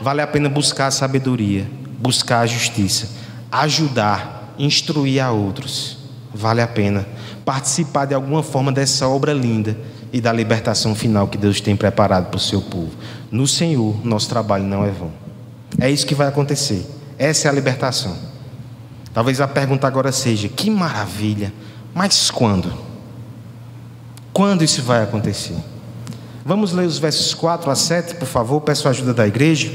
Vale 0.00 0.22
a 0.22 0.26
pena 0.26 0.48
buscar 0.48 0.88
a 0.88 0.90
sabedoria, 0.90 1.70
buscar 1.98 2.40
a 2.40 2.46
justiça, 2.46 3.08
ajudar, 3.50 4.54
instruir 4.58 5.22
a 5.22 5.30
outros. 5.30 5.98
Vale 6.34 6.60
a 6.60 6.66
pena 6.66 7.06
participar 7.44 8.06
de 8.06 8.14
alguma 8.14 8.42
forma 8.42 8.72
dessa 8.72 9.08
obra 9.08 9.32
linda 9.32 9.76
e 10.12 10.20
da 10.20 10.32
libertação 10.32 10.94
final 10.94 11.28
que 11.28 11.38
Deus 11.38 11.60
tem 11.60 11.76
preparado 11.76 12.26
para 12.26 12.36
o 12.36 12.40
seu 12.40 12.60
povo. 12.60 12.90
No 13.30 13.46
Senhor, 13.46 14.04
nosso 14.04 14.28
trabalho 14.28 14.64
não 14.64 14.84
é 14.84 14.90
vão. 14.90 15.12
É 15.78 15.90
isso 15.90 16.06
que 16.06 16.14
vai 16.14 16.26
acontecer. 16.26 16.86
Essa 17.18 17.48
é 17.48 17.50
a 17.50 17.54
libertação. 17.54 18.16
Talvez 19.14 19.40
a 19.40 19.48
pergunta 19.48 19.86
agora 19.86 20.12
seja: 20.12 20.48
que 20.48 20.70
maravilha, 20.70 21.52
mas 21.94 22.30
quando? 22.30 22.72
Quando 24.32 24.62
isso 24.62 24.82
vai 24.82 25.02
acontecer? 25.02 25.56
Vamos 26.44 26.72
ler 26.72 26.86
os 26.86 26.98
versos 26.98 27.32
4 27.34 27.70
a 27.70 27.74
7, 27.74 28.16
por 28.16 28.28
favor, 28.28 28.60
peço 28.60 28.86
a 28.86 28.90
ajuda 28.90 29.14
da 29.14 29.26
igreja. 29.26 29.72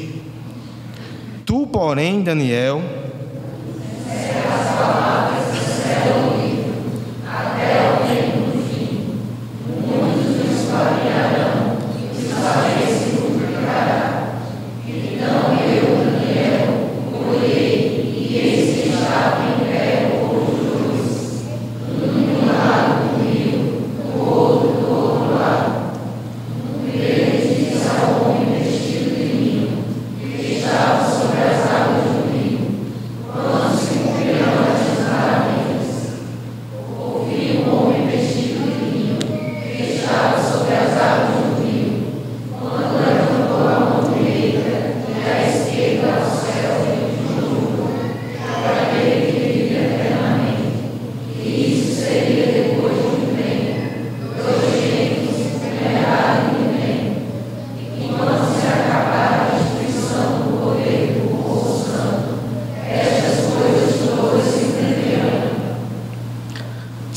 Tu, 1.52 1.68
porém, 1.68 2.22
Daniel, 2.22 2.82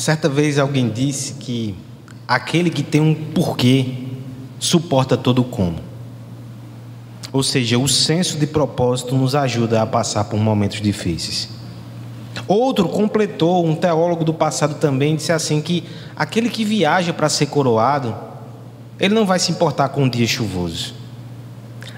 Certa 0.04 0.28
vez 0.28 0.58
alguém 0.58 0.90
disse 0.90 1.32
que 1.32 1.74
aquele 2.28 2.68
que 2.68 2.82
tem 2.82 3.00
um 3.00 3.14
porquê 3.14 4.04
suporta 4.58 5.16
todo 5.16 5.38
o 5.38 5.44
como. 5.44 5.78
Ou 7.32 7.42
seja, 7.42 7.78
o 7.78 7.88
senso 7.88 8.36
de 8.36 8.46
propósito 8.46 9.16
nos 9.16 9.34
ajuda 9.34 9.80
a 9.80 9.86
passar 9.86 10.24
por 10.24 10.38
momentos 10.38 10.82
difíceis. 10.82 11.48
Outro 12.46 12.86
completou, 12.86 13.64
um 13.64 13.74
teólogo 13.74 14.26
do 14.26 14.34
passado 14.34 14.74
também 14.74 15.16
disse 15.16 15.32
assim 15.32 15.62
que 15.62 15.84
aquele 16.14 16.50
que 16.50 16.66
viaja 16.66 17.14
para 17.14 17.30
ser 17.30 17.46
coroado 17.46 18.14
Ele 19.00 19.14
não 19.14 19.24
vai 19.24 19.38
se 19.38 19.52
importar 19.52 19.88
com 19.88 20.02
um 20.02 20.08
dia 20.10 20.26
chuvoso. 20.26 20.92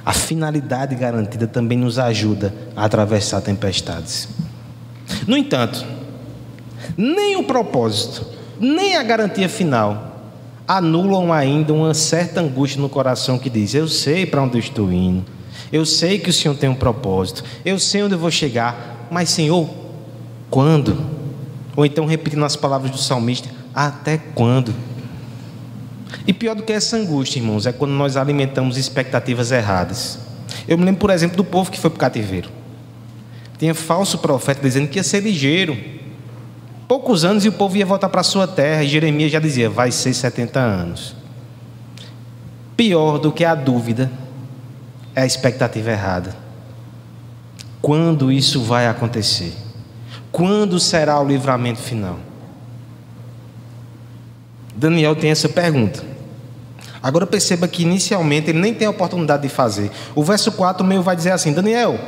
A 0.04 0.12
finalidade 0.12 0.94
garantida 0.94 1.48
também 1.48 1.76
nos 1.76 1.98
ajuda 1.98 2.54
a 2.76 2.84
atravessar 2.84 3.40
tempestades. 3.40 4.28
No 5.26 5.36
entanto, 5.36 5.95
nem 6.96 7.36
o 7.36 7.44
propósito, 7.44 8.26
nem 8.58 8.96
a 8.96 9.02
garantia 9.02 9.48
final 9.48 10.06
anulam 10.66 11.32
ainda 11.32 11.72
uma 11.72 11.94
certa 11.94 12.40
angústia 12.40 12.80
no 12.80 12.88
coração 12.88 13.38
que 13.38 13.50
diz: 13.50 13.74
Eu 13.74 13.88
sei 13.88 14.26
para 14.26 14.42
onde 14.42 14.56
eu 14.56 14.60
estou 14.60 14.92
indo, 14.92 15.24
eu 15.72 15.84
sei 15.86 16.18
que 16.18 16.30
o 16.30 16.32
Senhor 16.32 16.56
tem 16.56 16.68
um 16.68 16.74
propósito, 16.74 17.44
eu 17.64 17.78
sei 17.78 18.02
onde 18.02 18.14
eu 18.14 18.18
vou 18.18 18.30
chegar, 18.30 19.06
mas 19.10 19.30
Senhor, 19.30 19.68
quando? 20.50 20.98
Ou 21.76 21.84
então, 21.84 22.06
repetindo 22.06 22.44
as 22.44 22.56
palavras 22.56 22.90
do 22.90 22.98
salmista: 22.98 23.48
Até 23.74 24.18
quando? 24.34 24.74
E 26.26 26.32
pior 26.32 26.54
do 26.54 26.62
que 26.62 26.72
essa 26.72 26.96
angústia, 26.96 27.38
irmãos, 27.38 27.66
é 27.66 27.72
quando 27.72 27.92
nós 27.92 28.16
alimentamos 28.16 28.76
expectativas 28.76 29.52
erradas. 29.52 30.18
Eu 30.66 30.76
me 30.78 30.84
lembro, 30.84 31.00
por 31.00 31.10
exemplo, 31.10 31.36
do 31.36 31.44
povo 31.44 31.70
que 31.70 31.78
foi 31.78 31.90
para 31.90 31.96
o 31.96 32.00
cativeiro. 32.00 32.48
Tinha 33.58 33.74
falso 33.74 34.18
profeta 34.18 34.60
dizendo 34.60 34.88
que 34.88 34.98
ia 34.98 35.02
ser 35.02 35.20
ligeiro. 35.20 35.76
Poucos 36.88 37.24
anos 37.24 37.44
e 37.44 37.48
o 37.48 37.52
povo 37.52 37.76
ia 37.76 37.84
voltar 37.84 38.08
para 38.08 38.20
a 38.20 38.24
sua 38.24 38.46
terra. 38.46 38.84
E 38.84 38.88
Jeremias 38.88 39.32
já 39.32 39.40
dizia: 39.40 39.68
vai 39.68 39.90
ser 39.90 40.14
70 40.14 40.60
anos. 40.60 41.16
Pior 42.76 43.18
do 43.18 43.32
que 43.32 43.44
a 43.44 43.54
dúvida 43.54 44.10
é 45.14 45.22
a 45.22 45.26
expectativa 45.26 45.90
errada. 45.90 46.36
Quando 47.82 48.30
isso 48.30 48.62
vai 48.62 48.86
acontecer? 48.86 49.52
Quando 50.30 50.78
será 50.78 51.18
o 51.20 51.26
livramento 51.26 51.80
final? 51.80 52.18
Daniel 54.76 55.16
tem 55.16 55.30
essa 55.30 55.48
pergunta. 55.48 56.04
Agora 57.02 57.26
perceba 57.26 57.66
que 57.66 57.82
inicialmente 57.82 58.50
ele 58.50 58.58
nem 58.58 58.74
tem 58.74 58.86
a 58.86 58.90
oportunidade 58.90 59.42
de 59.42 59.48
fazer. 59.48 59.90
O 60.14 60.22
verso 60.22 60.52
4 60.52 60.84
meio 60.84 61.02
vai 61.02 61.16
dizer 61.16 61.30
assim: 61.30 61.52
Daniel, 61.52 61.98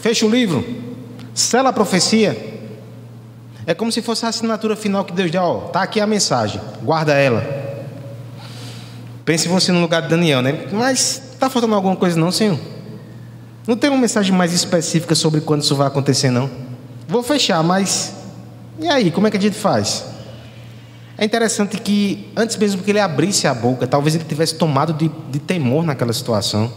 fecha 0.00 0.24
o 0.24 0.30
livro, 0.30 0.64
sela 1.34 1.70
a 1.70 1.72
profecia. 1.72 2.53
É 3.66 3.74
como 3.74 3.90
se 3.90 4.02
fosse 4.02 4.26
a 4.26 4.28
assinatura 4.28 4.76
final 4.76 5.04
que 5.04 5.12
Deus 5.12 5.30
deu, 5.30 5.42
ó, 5.42 5.58
tá 5.68 5.82
aqui 5.82 6.00
a 6.00 6.06
mensagem, 6.06 6.60
guarda 6.82 7.14
ela. 7.14 7.42
Pense 9.24 9.48
você 9.48 9.72
no 9.72 9.80
lugar 9.80 10.02
de 10.02 10.08
Daniel, 10.08 10.42
né? 10.42 10.66
Mas 10.70 11.22
está 11.32 11.48
faltando 11.48 11.74
alguma 11.74 11.96
coisa 11.96 12.18
não, 12.18 12.30
Senhor? 12.30 12.58
Não 13.66 13.76
tem 13.76 13.88
uma 13.88 13.98
mensagem 13.98 14.32
mais 14.32 14.52
específica 14.52 15.14
sobre 15.14 15.40
quando 15.40 15.62
isso 15.62 15.74
vai 15.74 15.86
acontecer, 15.86 16.30
não? 16.30 16.50
Vou 17.08 17.22
fechar, 17.22 17.62
mas 17.62 18.12
e 18.78 18.88
aí, 18.88 19.10
como 19.10 19.26
é 19.26 19.30
que 19.30 19.36
a 19.36 19.40
gente 19.40 19.56
faz? 19.56 20.04
É 21.16 21.24
interessante 21.24 21.78
que, 21.78 22.30
antes 22.36 22.56
mesmo 22.56 22.82
que 22.82 22.90
ele 22.90 22.98
abrisse 22.98 23.46
a 23.46 23.54
boca, 23.54 23.86
talvez 23.86 24.16
ele 24.16 24.24
tivesse 24.24 24.56
tomado 24.56 24.92
de, 24.92 25.08
de 25.30 25.38
temor 25.38 25.84
naquela 25.84 26.12
situação. 26.12 26.72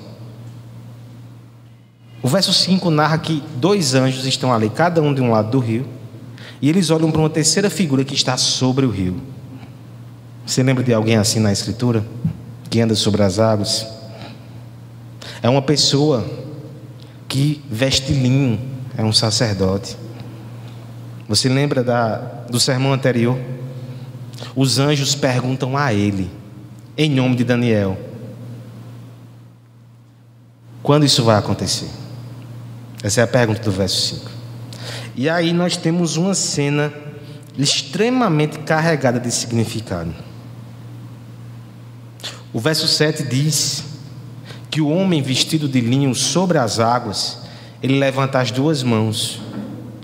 O 2.21 2.27
verso 2.27 2.53
5 2.53 2.89
narra 2.91 3.17
que 3.17 3.43
dois 3.55 3.95
anjos 3.95 4.25
estão 4.25 4.53
ali, 4.53 4.69
cada 4.69 5.01
um 5.01 5.13
de 5.13 5.21
um 5.21 5.31
lado 5.31 5.49
do 5.49 5.59
rio, 5.59 5.87
e 6.61 6.69
eles 6.69 6.89
olham 6.89 7.11
para 7.11 7.21
uma 7.21 7.29
terceira 7.29 7.69
figura 7.69 8.03
que 8.03 8.15
está 8.15 8.35
sobre 8.37 8.85
o 8.85 8.89
rio. 8.89 9.21
Você 10.45 10.63
lembra 10.63 10.83
de 10.83 10.93
alguém 10.93 11.17
assim 11.17 11.39
na 11.39 11.51
Escritura? 11.51 12.05
Que 12.69 12.79
anda 12.81 12.95
sobre 12.95 13.21
as 13.21 13.37
águas? 13.37 13.85
É 15.41 15.49
uma 15.49 15.61
pessoa 15.61 16.25
que 17.27 17.61
veste 17.69 18.13
linho, 18.13 18.59
é 18.97 19.03
um 19.03 19.13
sacerdote. 19.13 19.97
Você 21.27 21.49
lembra 21.49 21.83
da, 21.83 22.15
do 22.49 22.59
sermão 22.59 22.93
anterior? 22.93 23.37
Os 24.55 24.79
anjos 24.79 25.13
perguntam 25.13 25.77
a 25.77 25.93
ele, 25.93 26.31
em 26.97 27.09
nome 27.09 27.35
de 27.35 27.43
Daniel: 27.43 27.97
quando 30.81 31.05
isso 31.05 31.23
vai 31.23 31.37
acontecer? 31.37 31.89
Essa 33.03 33.21
é 33.21 33.23
a 33.23 33.27
pergunta 33.27 33.61
do 33.61 33.71
verso 33.71 34.15
5. 34.15 34.36
E 35.17 35.27
aí 35.27 35.51
nós 35.51 35.75
temos 35.75 36.15
uma 36.15 36.35
cena 36.35 36.93
extremamente 37.57 38.59
carregada 38.59 39.19
de 39.19 39.31
significado. 39.31 40.13
O 42.53 42.59
verso 42.59 42.87
7 42.87 43.23
diz 43.23 43.83
que 44.69 44.79
o 44.79 44.89
homem 44.89 45.23
vestido 45.23 45.67
de 45.67 45.81
linho 45.81 46.13
sobre 46.13 46.59
as 46.59 46.79
águas, 46.79 47.39
ele 47.81 47.97
levanta 47.97 48.39
as 48.39 48.51
duas 48.51 48.83
mãos, 48.83 49.41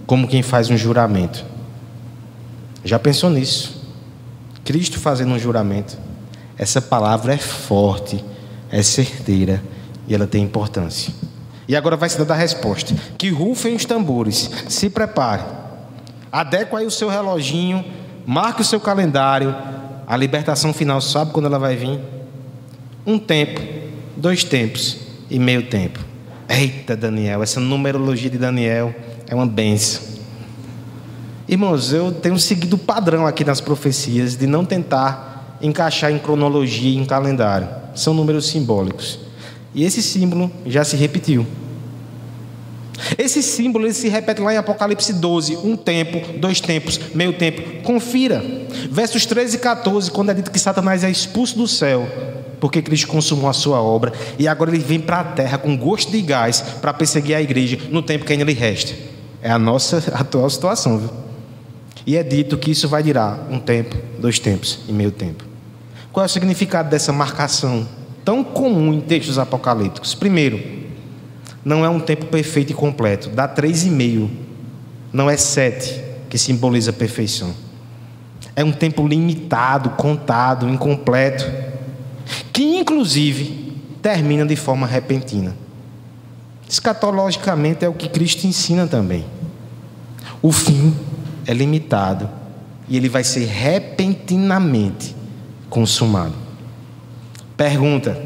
como 0.08 0.28
quem 0.28 0.42
faz 0.42 0.72
um 0.72 0.78
juramento. 0.78 1.46
Já 2.84 2.98
pensou 2.98 3.30
nisso? 3.30 3.84
Cristo 4.66 5.00
fazendo 5.00 5.34
um 5.34 5.40
juramento. 5.40 5.96
Essa 6.58 6.82
palavra 6.82 7.36
é 7.36 7.38
forte, 7.38 8.24
é 8.72 8.82
certeira 8.82 9.64
e 10.08 10.16
ela 10.16 10.26
tem 10.26 10.44
importância. 10.44 11.14
E 11.68 11.76
agora 11.76 11.96
vai 11.96 12.10
se 12.10 12.24
dar 12.24 12.34
a 12.34 12.38
resposta. 12.38 12.94
Que 13.18 13.30
rufem 13.30 13.76
os 13.76 13.86
tambores, 13.86 14.50
se 14.68 14.90
prepare. 14.90 15.44
Adequa 16.32 16.80
aí 16.80 16.86
o 16.86 16.92
seu 16.92 17.10
reloginho, 17.10 17.86
marque 18.26 18.62
o 18.62 18.66
seu 18.66 18.80
calendário. 18.80 19.56
A 20.06 20.18
libertação 20.18 20.74
final, 20.74 21.00
sabe 21.00 21.32
quando 21.32 21.46
ela 21.46 21.60
vai 21.60 21.76
vir? 21.76 22.00
Um 23.06 23.18
tempo, 23.18 23.62
dois 24.18 24.44
tempos 24.44 24.98
e 25.30 25.40
meio 25.40 25.64
tempo. 25.68 26.00
Eita, 26.50 26.96
Daniel, 26.96 27.42
essa 27.42 27.60
numerologia 27.60 28.30
de 28.30 28.38
Daniel 28.38 28.94
é 29.28 29.34
uma 29.34 29.46
benção. 29.46 30.14
Irmãos, 31.48 31.92
eu 31.92 32.12
tenho 32.12 32.38
seguido 32.40 32.76
o 32.76 32.80
padrão 32.80 33.26
aqui 33.26 33.44
nas 33.44 33.62
profecias 33.62 34.36
de 34.36 34.48
não 34.48 34.66
tentar 34.66 35.58
encaixar 35.62 36.12
em 36.12 36.20
cronologia 36.20 36.92
e 36.92 36.98
em 36.98 37.06
calendário. 37.06 37.68
São 37.96 38.14
números 38.14 38.48
simbólicos. 38.48 39.20
E 39.74 39.84
esse 39.84 40.02
símbolo 40.02 40.52
já 40.66 40.84
se 40.84 40.96
repetiu. 40.96 41.46
Esse 43.18 43.42
símbolo 43.42 43.86
ele 43.86 43.94
se 43.94 44.08
repete 44.08 44.42
lá 44.42 44.54
em 44.54 44.58
Apocalipse 44.58 45.14
12, 45.14 45.58
um 45.58 45.76
tempo, 45.76 46.38
dois 46.38 46.62
tempos, 46.62 47.00
meio 47.14 47.34
tempo. 47.34 47.82
Confira. 47.84 48.44
Versos 48.90 49.26
13 49.26 49.56
e 49.56 49.60
14, 49.60 50.12
quando 50.12 50.30
é 50.30 50.34
dito 50.34 50.52
que 50.52 50.60
Satanás 50.60 51.04
é 51.04 51.10
expulso 51.10 51.58
do 51.58 51.68
céu, 51.68 52.08
porque 52.60 52.82
Cristo 52.82 53.08
consumou 53.08 53.50
a 53.50 53.54
sua 53.54 53.82
obra, 53.82 54.14
e 54.38 54.48
agora 54.48 54.72
ele 54.72 54.84
vem 54.84 55.00
para 55.00 55.20
a 55.20 55.24
terra 55.24 55.58
com 55.58 55.76
gosto 55.76 56.12
de 56.12 56.22
gás 56.22 56.62
para 56.82 56.94
perseguir 56.94 57.36
a 57.36 57.42
igreja 57.42 57.78
no 57.90 58.02
tempo 58.02 58.26
que 58.26 58.34
ainda 58.34 58.46
lhe 58.46 58.54
resta. 58.54 58.94
É 59.42 59.50
a 59.50 59.60
nossa 59.60 59.98
atual 60.14 60.50
situação, 60.50 61.00
viu? 61.00 61.10
E 62.06 62.18
é 62.18 62.24
dito 62.24 62.58
que 62.58 62.72
isso 62.72 62.88
vai 62.88 63.02
durar 63.02 63.48
um 63.50 63.60
tempo, 63.60 63.96
dois 64.20 64.38
tempos 64.38 64.80
e 64.88 64.92
meio 64.92 65.12
tempo. 65.12 65.46
Qual 66.12 66.24
é 66.24 66.28
o 66.28 66.30
significado 66.30 66.90
dessa 66.90 67.14
marcação 67.14 67.88
tão 68.24 68.44
comum 68.44 68.94
em 68.94 69.02
textos 69.02 69.38
apocalípticos? 69.38 70.16
Primeiro, 70.16 70.62
não 71.64 71.86
é 71.86 71.90
um 71.90 72.00
tempo 72.00 72.26
perfeito 72.26 72.72
e 72.72 72.76
completo, 72.76 73.30
dá 73.30 73.48
três 73.48 73.86
e 73.86 73.90
meio, 73.90 74.30
não 75.12 75.30
é 75.30 75.38
sete, 75.38 76.02
que 76.30 76.38
simboliza 76.38 76.92
a 76.92 76.94
perfeição. 76.94 77.54
É 78.56 78.64
um 78.64 78.72
tempo 78.72 79.08
limitado, 79.08 79.92
contado, 79.92 80.68
incompleto, 80.70 81.46
que 82.52 82.64
inclusive 82.64 83.74
termina 84.02 84.46
de 84.46 84.56
forma 84.56 84.86
repentina. 84.86 85.56
Escatologicamente 86.68 87.86
é 87.86 87.90
o 87.90 87.94
que 87.94 88.10
Cristo 88.10 88.46
ensina 88.46 88.88
também. 88.88 89.26
O 90.42 90.52
fim 90.52 90.94
é 91.46 91.54
limitado 91.54 92.30
e 92.88 92.98
ele 92.98 93.08
vai 93.08 93.24
ser 93.24 93.46
repentinamente 93.46 95.16
consumado. 95.70 96.43
Pergunta. 97.64 98.22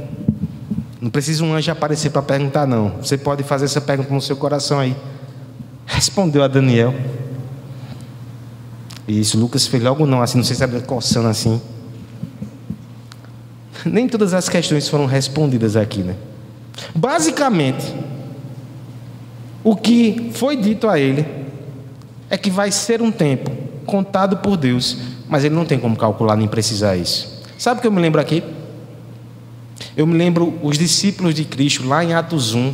Não 1.00 1.12
precisa 1.12 1.44
um 1.44 1.54
anjo 1.54 1.72
aparecer 1.72 2.10
para 2.10 2.24
perguntar, 2.24 2.66
não. 2.66 2.98
Você 2.98 3.20
pode 3.20 3.44
fazer 3.44 3.66
essa 3.66 3.80
pergunta 3.80 4.12
no 4.12 4.20
seu 4.20 4.36
coração 4.36 4.80
aí. 4.80 4.96
Respondeu 5.86 6.44
a 6.44 6.48
Daniel. 6.48 6.92
Isso, 9.08 9.38
Lucas 9.38 9.68
fez 9.68 9.84
logo 9.84 10.08
não, 10.08 10.24
assim, 10.24 10.40
não 10.40 10.44
sei 10.44 10.56
se 10.56 10.64
era 10.64 10.82
coçando 10.82 11.28
assim. 11.28 11.62
Nem 13.86 14.08
todas 14.10 14.34
as 14.34 14.50
questões 14.50 14.90
foram 14.90 15.06
respondidas 15.06 15.76
aqui, 15.76 16.02
né? 16.02 16.16
Basicamente, 16.96 17.94
o 19.64 19.76
que 19.76 20.32
foi 20.34 20.58
dito 20.58 20.90
a 20.90 21.00
ele 21.00 21.24
é 22.28 22.40
que 22.40 22.50
vai 22.50 22.72
ser 22.72 23.04
um 23.04 23.12
tempo 23.12 23.52
contado 23.86 24.38
por 24.38 24.58
Deus, 24.58 24.98
mas 25.30 25.44
ele 25.44 25.54
não 25.54 25.64
tem 25.64 25.78
como 25.78 25.96
calcular 25.96 26.36
nem 26.36 26.48
precisar 26.48 26.96
isso. 26.96 27.44
Sabe 27.56 27.78
o 27.78 27.82
que 27.82 27.88
eu 27.88 27.92
me 27.92 28.02
lembro 28.02 28.20
aqui? 28.20 28.57
Eu 29.96 30.06
me 30.06 30.18
lembro 30.18 30.58
os 30.62 30.78
discípulos 30.78 31.34
de 31.34 31.44
Cristo 31.44 31.88
lá 31.88 32.04
em 32.04 32.14
Atos 32.14 32.54
1, 32.54 32.74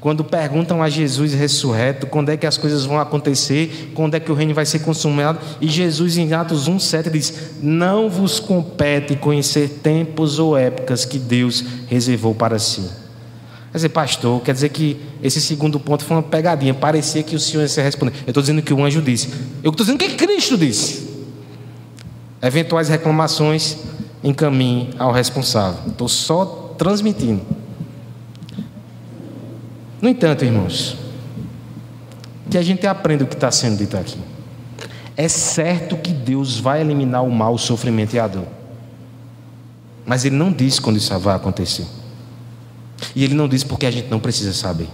quando 0.00 0.22
perguntam 0.22 0.82
a 0.82 0.88
Jesus 0.88 1.32
ressurreto 1.32 2.06
quando 2.06 2.28
é 2.30 2.36
que 2.36 2.46
as 2.46 2.56
coisas 2.56 2.84
vão 2.84 3.00
acontecer, 3.00 3.92
quando 3.94 4.14
é 4.14 4.20
que 4.20 4.30
o 4.30 4.34
reino 4.34 4.54
vai 4.54 4.66
ser 4.66 4.80
consumado, 4.80 5.38
e 5.60 5.68
Jesus 5.68 6.16
em 6.16 6.32
Atos 6.32 6.68
1:7 6.68 7.10
diz: 7.10 7.34
"Não 7.62 8.08
vos 8.08 8.38
compete 8.38 9.16
conhecer 9.16 9.80
tempos 9.82 10.38
ou 10.38 10.56
épocas 10.56 11.04
que 11.04 11.18
Deus 11.18 11.64
reservou 11.88 12.34
para 12.34 12.58
si". 12.58 12.82
Quer 13.70 13.78
dizer, 13.78 13.88
pastor, 13.90 14.40
quer 14.40 14.54
dizer 14.54 14.70
que 14.70 14.96
esse 15.22 15.40
segundo 15.40 15.78
ponto 15.78 16.02
foi 16.02 16.16
uma 16.16 16.22
pegadinha. 16.22 16.72
Parecia 16.72 17.22
que 17.22 17.36
o 17.36 17.40
Senhor 17.40 17.68
ia 17.68 17.82
responder. 17.82 18.12
Eu 18.26 18.30
estou 18.30 18.42
dizendo 18.42 18.62
que 18.62 18.72
o 18.72 18.82
anjo 18.82 19.02
disse. 19.02 19.28
Eu 19.62 19.70
estou 19.70 19.84
dizendo 19.84 19.98
que 19.98 20.14
Cristo 20.14 20.56
disse. 20.56 21.06
Eventuais 22.40 22.88
reclamações 22.88 23.76
encaminhe 24.22 24.90
ao 24.98 25.12
responsável. 25.12 25.80
Estou 25.88 26.08
só 26.08 26.74
transmitindo. 26.76 27.42
No 30.00 30.08
entanto, 30.08 30.44
irmãos, 30.44 30.96
que 32.50 32.56
a 32.56 32.62
gente 32.62 32.86
aprenda 32.86 33.24
o 33.24 33.26
que 33.26 33.34
está 33.34 33.50
sendo 33.50 33.78
dito 33.78 33.96
aqui. 33.96 34.18
É 35.16 35.28
certo 35.28 35.96
que 35.96 36.12
Deus 36.12 36.58
vai 36.58 36.80
eliminar 36.80 37.24
o 37.24 37.30
mal, 37.30 37.54
o 37.54 37.58
sofrimento 37.58 38.14
e 38.14 38.20
a 38.20 38.28
dor. 38.28 38.46
Mas 40.06 40.24
Ele 40.24 40.36
não 40.36 40.52
diz 40.52 40.78
quando 40.78 40.96
isso 40.96 41.16
vai 41.18 41.34
acontecer. 41.34 41.86
E 43.14 43.24
Ele 43.24 43.34
não 43.34 43.48
diz 43.48 43.64
porque 43.64 43.86
a 43.86 43.90
gente 43.90 44.08
não 44.08 44.20
precisa 44.20 44.52
saber. 44.52 44.88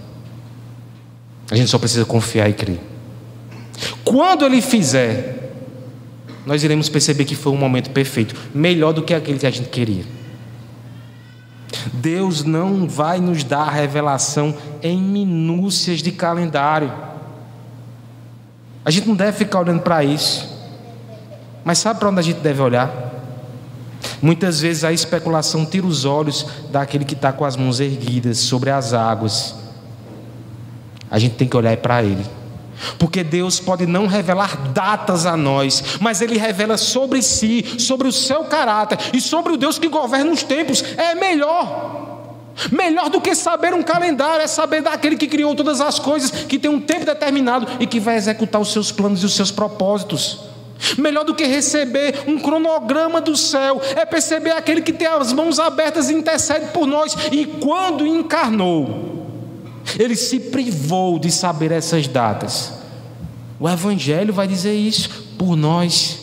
A 1.49 1.55
gente 1.55 1.69
só 1.69 1.77
precisa 1.77 2.03
confiar 2.05 2.49
e 2.49 2.53
crer. 2.53 2.81
Quando 4.03 4.43
Ele 4.45 4.61
fizer, 4.61 5.44
nós 6.45 6.63
iremos 6.63 6.89
perceber 6.89 7.25
que 7.25 7.35
foi 7.35 7.51
um 7.51 7.57
momento 7.57 7.89
perfeito, 7.89 8.35
melhor 8.53 8.93
do 8.93 9.01
que 9.01 9.13
aquele 9.13 9.39
que 9.39 9.47
a 9.47 9.51
gente 9.51 9.69
queria. 9.69 10.05
Deus 11.93 12.43
não 12.43 12.87
vai 12.87 13.19
nos 13.19 13.43
dar 13.43 13.69
revelação 13.69 14.55
em 14.81 14.97
minúcias 15.01 16.01
de 16.01 16.11
calendário. 16.11 16.91
A 18.83 18.91
gente 18.91 19.07
não 19.07 19.15
deve 19.15 19.37
ficar 19.37 19.61
olhando 19.61 19.81
para 19.81 20.03
isso. 20.03 20.53
Mas 21.63 21.79
sabe 21.79 21.99
para 21.99 22.09
onde 22.09 22.19
a 22.19 22.23
gente 22.23 22.39
deve 22.41 22.61
olhar? 22.61 22.93
Muitas 24.21 24.61
vezes 24.61 24.83
a 24.83 24.93
especulação 24.93 25.65
tira 25.65 25.85
os 25.85 26.05
olhos 26.05 26.45
daquele 26.71 27.03
que 27.03 27.15
está 27.15 27.33
com 27.33 27.43
as 27.43 27.55
mãos 27.55 27.79
erguidas 27.79 28.37
sobre 28.37 28.69
as 28.69 28.93
águas. 28.93 29.55
A 31.09 31.17
gente 31.17 31.35
tem 31.35 31.47
que 31.47 31.57
olhar 31.57 31.75
para 31.77 32.03
Ele. 32.03 32.25
Porque 32.97 33.23
Deus 33.23 33.59
pode 33.59 33.85
não 33.85 34.07
revelar 34.07 34.55
datas 34.69 35.25
a 35.25 35.35
nós, 35.35 35.97
mas 35.99 36.21
Ele 36.21 36.37
revela 36.37 36.77
sobre 36.77 37.21
si, 37.21 37.75
sobre 37.79 38.07
o 38.07 38.11
seu 38.11 38.45
caráter 38.45 38.97
e 39.13 39.21
sobre 39.21 39.53
o 39.53 39.57
Deus 39.57 39.79
que 39.79 39.87
governa 39.87 40.31
os 40.31 40.43
tempos. 40.43 40.83
É 40.97 41.15
melhor. 41.15 42.03
Melhor 42.71 43.09
do 43.09 43.19
que 43.19 43.35
saber 43.35 43.73
um 43.73 43.83
calendário 43.83 44.41
é 44.41 44.47
saber 44.47 44.81
daquele 44.81 45.17
que 45.17 45.27
criou 45.27 45.53
todas 45.55 45.81
as 45.81 45.99
coisas, 45.99 46.31
que 46.31 46.57
tem 46.57 46.71
um 46.71 46.79
tempo 46.79 47.05
determinado 47.05 47.67
e 47.79 47.85
que 47.85 47.99
vai 47.99 48.15
executar 48.15 48.61
os 48.61 48.71
seus 48.71 48.91
planos 48.91 49.21
e 49.23 49.25
os 49.25 49.35
seus 49.35 49.51
propósitos. 49.51 50.39
Melhor 50.97 51.23
do 51.23 51.33
que 51.33 51.45
receber 51.45 52.23
um 52.27 52.37
cronograma 52.37 53.21
do 53.21 53.35
céu 53.35 53.81
é 53.95 54.05
perceber 54.05 54.51
aquele 54.51 54.81
que 54.81 54.93
tem 54.93 55.07
as 55.07 55.31
mãos 55.31 55.59
abertas 55.59 56.09
e 56.09 56.13
intercede 56.13 56.67
por 56.67 56.85
nós. 56.85 57.15
E 57.31 57.45
quando 57.45 58.05
encarnou, 58.05 59.25
ele 59.97 60.15
se 60.15 60.39
privou 60.39 61.19
de 61.19 61.31
saber 61.31 61.71
essas 61.71 62.07
datas. 62.07 62.73
O 63.59 63.69
Evangelho 63.69 64.33
vai 64.33 64.47
dizer 64.47 64.73
isso 64.73 65.09
por 65.37 65.55
nós. 65.55 66.19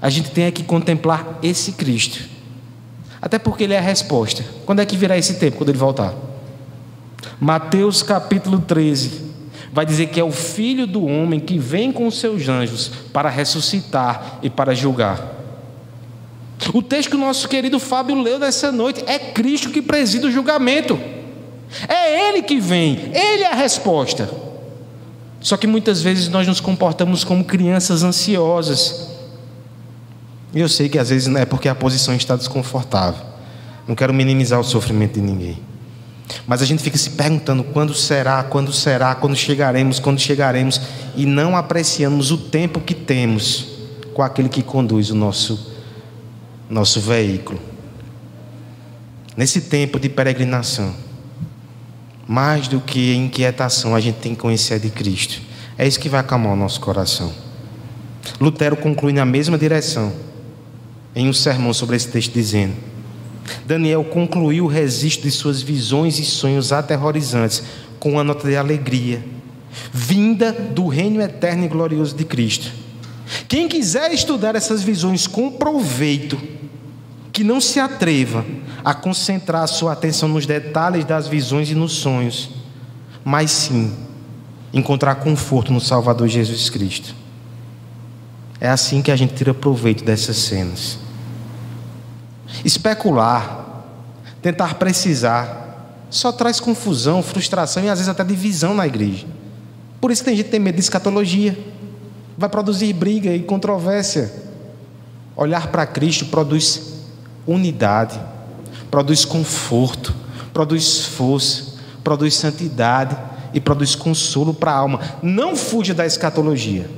A 0.00 0.10
gente 0.10 0.30
tem 0.30 0.50
que 0.52 0.62
contemplar 0.62 1.38
esse 1.42 1.72
Cristo 1.72 2.34
até 3.24 3.38
porque 3.38 3.64
ele 3.64 3.72
é 3.72 3.78
a 3.78 3.80
resposta. 3.80 4.44
Quando 4.66 4.80
é 4.80 4.84
que 4.84 4.98
virá 4.98 5.16
esse 5.16 5.36
tempo? 5.36 5.56
Quando 5.56 5.70
ele 5.70 5.78
voltar. 5.78 6.12
Mateus 7.40 8.02
capítulo 8.02 8.58
13 8.58 9.32
vai 9.72 9.86
dizer 9.86 10.08
que 10.08 10.20
é 10.20 10.22
o 10.22 10.30
filho 10.30 10.86
do 10.86 11.06
homem 11.06 11.40
que 11.40 11.58
vem 11.58 11.90
com 11.90 12.06
os 12.06 12.20
seus 12.20 12.46
anjos 12.50 12.90
para 13.14 13.30
ressuscitar 13.30 14.40
e 14.42 14.50
para 14.50 14.74
julgar. 14.74 15.26
O 16.74 16.82
texto 16.82 17.08
que 17.08 17.16
o 17.16 17.18
nosso 17.18 17.48
querido 17.48 17.80
Fábio 17.80 18.20
leu 18.20 18.38
nessa 18.38 18.70
noite 18.70 19.02
é 19.06 19.18
Cristo 19.18 19.70
que 19.70 19.80
preside 19.80 20.26
o 20.26 20.30
julgamento. 20.30 21.00
É 21.88 22.28
Ele 22.28 22.42
que 22.42 22.60
vem, 22.60 23.10
Ele 23.14 23.42
é 23.42 23.52
a 23.52 23.56
resposta. 23.56 24.28
Só 25.44 25.56
que 25.56 25.68
muitas 25.68 26.02
vezes 26.02 26.26
nós 26.26 26.48
nos 26.48 26.58
comportamos 26.58 27.22
como 27.22 27.44
crianças 27.44 28.02
ansiosas 28.02 29.14
e 30.54 30.60
eu 30.60 30.68
sei 30.68 30.88
que 30.88 30.98
às 30.98 31.10
vezes 31.10 31.34
é 31.34 31.44
porque 31.44 31.68
a 31.68 31.74
posição 31.74 32.14
está 32.14 32.36
desconfortável. 32.36 33.20
Não 33.88 33.94
quero 33.94 34.14
minimizar 34.14 34.60
o 34.60 34.64
sofrimento 34.64 35.14
de 35.14 35.20
ninguém. 35.20 35.58
Mas 36.46 36.62
a 36.62 36.64
gente 36.64 36.82
fica 36.82 36.96
se 36.96 37.10
perguntando 37.10 37.64
quando 37.64 37.92
será, 37.92 38.42
quando 38.44 38.72
será, 38.72 39.14
quando 39.16 39.34
chegaremos, 39.34 39.98
quando 39.98 40.20
chegaremos, 40.20 40.80
e 41.16 41.26
não 41.26 41.56
apreciamos 41.56 42.30
o 42.30 42.38
tempo 42.38 42.80
que 42.80 42.94
temos 42.94 43.66
com 44.14 44.22
aquele 44.22 44.48
que 44.48 44.62
conduz 44.62 45.10
o 45.10 45.14
nosso, 45.14 45.72
nosso 46.70 47.00
veículo. 47.00 47.60
Nesse 49.36 49.62
tempo 49.62 49.98
de 49.98 50.08
peregrinação, 50.08 50.94
mais 52.26 52.68
do 52.68 52.80
que 52.80 53.14
inquietação, 53.14 53.94
a 53.94 54.00
gente 54.00 54.16
tem 54.16 54.34
que 54.34 54.40
conhecer 54.40 54.78
de 54.78 54.90
Cristo. 54.90 55.40
É 55.76 55.86
isso 55.86 56.00
que 56.00 56.08
vai 56.08 56.20
acalmar 56.20 56.52
o 56.52 56.56
nosso 56.56 56.80
coração. 56.80 57.32
Lutero 58.40 58.76
conclui 58.76 59.12
na 59.12 59.24
mesma 59.24 59.58
direção 59.58 60.12
em 61.14 61.28
um 61.28 61.32
sermão 61.32 61.72
sobre 61.74 61.96
esse 61.96 62.08
texto, 62.08 62.32
dizendo: 62.32 62.74
Daniel 63.66 64.04
concluiu 64.04 64.64
o 64.64 64.68
registro 64.68 65.24
de 65.24 65.30
suas 65.30 65.60
visões 65.60 66.18
e 66.18 66.24
sonhos 66.24 66.72
aterrorizantes 66.72 67.62
com 67.98 68.12
uma 68.12 68.24
nota 68.24 68.48
de 68.48 68.56
alegria, 68.56 69.24
vinda 69.92 70.52
do 70.52 70.86
reino 70.86 71.20
eterno 71.20 71.64
e 71.64 71.68
glorioso 71.68 72.16
de 72.16 72.24
Cristo. 72.24 72.70
Quem 73.48 73.68
quiser 73.68 74.12
estudar 74.12 74.54
essas 74.54 74.82
visões 74.82 75.26
com 75.26 75.50
proveito, 75.50 76.38
que 77.32 77.42
não 77.42 77.60
se 77.60 77.80
atreva 77.80 78.44
a 78.84 78.92
concentrar 78.92 79.66
sua 79.66 79.92
atenção 79.92 80.28
nos 80.28 80.44
detalhes 80.44 81.04
das 81.04 81.26
visões 81.26 81.70
e 81.70 81.74
nos 81.74 81.92
sonhos, 81.92 82.50
mas 83.24 83.50
sim 83.50 83.96
encontrar 84.72 85.14
conforto 85.16 85.72
no 85.72 85.80
Salvador 85.80 86.28
Jesus 86.28 86.68
Cristo. 86.68 87.14
É 88.60 88.68
assim 88.68 89.00
que 89.00 89.10
a 89.10 89.16
gente 89.16 89.34
tira 89.34 89.54
proveito 89.54 90.04
dessas 90.04 90.36
cenas. 90.36 90.98
Especular, 92.64 93.84
tentar 94.42 94.74
precisar, 94.74 96.04
só 96.10 96.30
traz 96.30 96.60
confusão, 96.60 97.22
frustração 97.22 97.82
e 97.84 97.88
às 97.88 97.98
vezes 97.98 98.08
até 98.08 98.22
divisão 98.22 98.74
na 98.74 98.86
igreja. 98.86 99.26
Por 100.00 100.10
isso 100.10 100.22
tem 100.22 100.36
gente 100.36 100.46
que 100.46 100.50
tem 100.50 100.60
medo 100.60 100.74
de 100.74 100.82
escatologia. 100.82 101.58
Vai 102.36 102.48
produzir 102.48 102.92
briga 102.92 103.32
e 103.32 103.40
controvérsia. 103.40 104.30
Olhar 105.34 105.68
para 105.68 105.86
Cristo 105.86 106.26
produz 106.26 106.94
unidade, 107.46 108.20
produz 108.94 109.24
conforto, 109.24 110.14
produz 110.52 111.04
força, 111.06 111.74
produz 112.04 112.36
santidade 112.36 113.18
e 113.52 113.58
produz 113.58 113.96
consolo 113.96 114.54
para 114.54 114.70
a 114.70 114.76
alma. 114.76 115.00
Não 115.20 115.56
fuja 115.56 115.92
da 115.92 116.06
escatologia. 116.06 116.88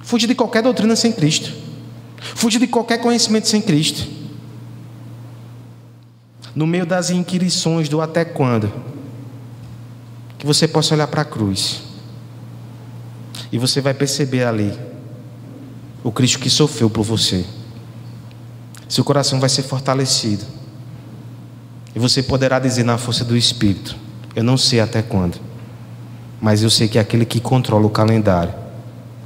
Fuja 0.00 0.26
de 0.26 0.34
qualquer 0.34 0.62
doutrina 0.62 0.96
sem 0.96 1.12
Cristo. 1.12 1.52
Fuja 2.16 2.58
de 2.58 2.66
qualquer 2.66 3.02
conhecimento 3.02 3.48
sem 3.48 3.60
Cristo 3.60 4.08
no 6.54 6.66
meio 6.66 6.86
das 6.86 7.10
inquirições 7.10 7.86
do 7.90 8.00
até 8.00 8.24
quando, 8.24 8.72
que 10.38 10.46
você 10.46 10.66
possa 10.66 10.94
olhar 10.94 11.06
para 11.06 11.20
a 11.20 11.24
cruz 11.24 11.82
e 13.52 13.58
você 13.58 13.82
vai 13.82 13.92
perceber 13.92 14.44
ali 14.44 14.76
o 16.02 16.10
Cristo 16.10 16.38
que 16.38 16.48
sofreu 16.48 16.88
por 16.88 17.04
você. 17.04 17.44
Seu 18.88 19.04
coração 19.04 19.38
vai 19.38 19.50
ser 19.50 19.64
fortalecido 19.64 20.57
e 21.94 21.98
você 21.98 22.22
poderá 22.22 22.58
dizer 22.58 22.84
na 22.84 22.98
força 22.98 23.24
do 23.24 23.36
Espírito: 23.36 23.96
Eu 24.34 24.44
não 24.44 24.56
sei 24.56 24.80
até 24.80 25.02
quando, 25.02 25.38
mas 26.40 26.62
eu 26.62 26.70
sei 26.70 26.88
que 26.88 26.98
aquele 26.98 27.24
que 27.24 27.40
controla 27.40 27.86
o 27.86 27.90
calendário 27.90 28.54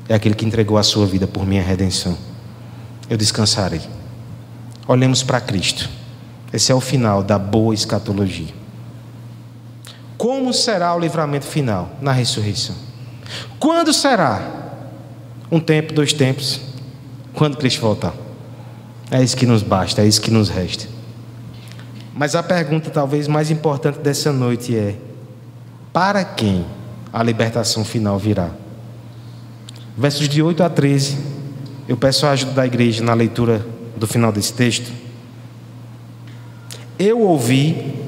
é 0.09 0.15
aquele 0.15 0.35
que 0.35 0.45
entregou 0.45 0.79
a 0.79 0.83
sua 0.83 1.07
vida 1.07 1.27
por 1.27 1.47
minha 1.47 1.63
redenção. 1.63 2.17
Eu 3.09 3.17
descansarei. 3.17 3.81
Olhemos 4.87 5.23
para 5.23 5.41
Cristo. 5.41 5.89
Esse 6.53 6.73
é 6.73 6.75
o 6.75 6.81
final 6.81 7.23
da 7.23 7.39
boa 7.39 7.75
escatologia. 7.75 8.55
Como 10.19 10.53
será 10.53 10.95
o 10.95 10.99
livramento 10.99 11.47
final? 11.47 11.91
Na 12.01 12.13
ressurreição. 12.13 12.75
Quando 13.59 13.93
será? 13.93 14.41
Um 15.51 15.59
tempo, 15.61 15.93
dois 15.93 16.13
tempos. 16.13 16.61
Quando 17.35 17.57
Cristo 17.57 17.81
voltar. 17.81 18.15
É 19.11 19.23
isso 19.23 19.37
que 19.37 19.47
nos 19.47 19.63
basta, 19.63 20.03
é 20.03 20.07
isso 20.07 20.21
que 20.21 20.31
nos 20.31 20.49
resta. 20.49 20.87
Mas 22.15 22.35
a 22.35 22.43
pergunta 22.43 22.91
talvez 22.91 23.27
mais 23.27 23.51
importante 23.51 23.99
dessa 23.99 24.33
noite 24.33 24.77
é: 24.77 24.97
para 25.93 26.25
quem 26.25 26.65
a 27.13 27.23
libertação 27.23 27.85
final 27.85 28.19
virá? 28.19 28.51
Versos 29.97 30.29
de 30.29 30.43
8 30.43 30.63
a 30.63 30.71
13. 30.71 31.19
Eu 31.89 31.97
peço 31.97 32.27
a 32.27 32.31
ajuda 32.31 32.53
da 32.53 32.67
igreja 32.67 33.03
na 33.03 33.13
leitura 33.13 33.65
do 33.97 34.07
final 34.07 34.33
desse 34.33 34.53
texto. 34.53 34.91
Eu 36.99 37.21
ouvi 37.21 38.02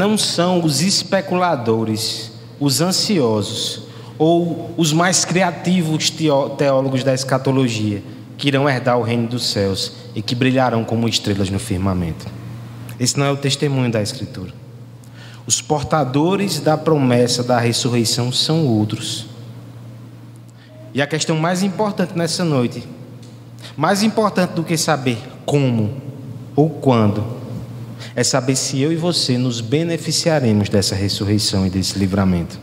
não 0.00 0.16
são 0.16 0.64
os 0.64 0.80
especuladores, 0.80 2.32
os 2.58 2.80
ansiosos 2.80 3.82
ou 4.16 4.74
os 4.78 4.94
mais 4.94 5.26
criativos 5.26 6.10
teólogos 6.56 7.04
da 7.04 7.12
escatologia 7.12 8.02
que 8.38 8.48
irão 8.48 8.66
herdar 8.66 8.98
o 8.98 9.02
reino 9.02 9.28
dos 9.28 9.50
céus 9.50 9.92
e 10.14 10.22
que 10.22 10.34
brilharão 10.34 10.84
como 10.84 11.06
estrelas 11.06 11.50
no 11.50 11.58
firmamento. 11.58 12.26
Esse 12.98 13.18
não 13.18 13.26
é 13.26 13.30
o 13.30 13.36
testemunho 13.36 13.92
da 13.92 14.00
Escritura. 14.00 14.54
Os 15.46 15.60
portadores 15.60 16.60
da 16.60 16.78
promessa 16.78 17.42
da 17.42 17.58
ressurreição 17.58 18.32
são 18.32 18.66
outros. 18.66 19.26
E 20.94 21.02
a 21.02 21.06
questão 21.06 21.36
mais 21.36 21.62
importante 21.62 22.16
nessa 22.16 22.42
noite, 22.42 22.82
mais 23.76 24.02
importante 24.02 24.52
do 24.54 24.64
que 24.64 24.78
saber 24.78 25.18
como 25.44 25.92
ou 26.56 26.70
quando, 26.70 27.39
é 28.14 28.24
saber 28.24 28.56
se 28.56 28.80
eu 28.80 28.92
e 28.92 28.96
você 28.96 29.38
nos 29.38 29.60
beneficiaremos 29.60 30.68
dessa 30.68 30.94
ressurreição 30.94 31.66
e 31.66 31.70
desse 31.70 31.98
livramento. 31.98 32.58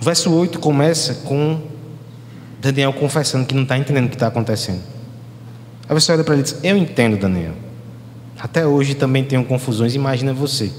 O 0.00 0.04
verso 0.04 0.32
8 0.32 0.58
começa 0.58 1.14
com 1.14 1.60
Daniel 2.60 2.92
confessando 2.92 3.46
que 3.46 3.54
não 3.54 3.62
está 3.62 3.76
entendendo 3.76 4.06
o 4.06 4.08
que 4.08 4.16
está 4.16 4.28
acontecendo. 4.28 4.80
Aí 5.88 5.94
você 5.94 6.12
olha 6.12 6.24
para 6.24 6.34
ele 6.34 6.42
e 6.42 6.44
diz: 6.44 6.58
Eu 6.62 6.76
entendo, 6.76 7.16
Daniel. 7.16 7.54
Até 8.38 8.66
hoje 8.66 8.94
também 8.94 9.24
tenho 9.24 9.44
confusões, 9.44 9.94
imagina 9.94 10.32
você. 10.32 10.70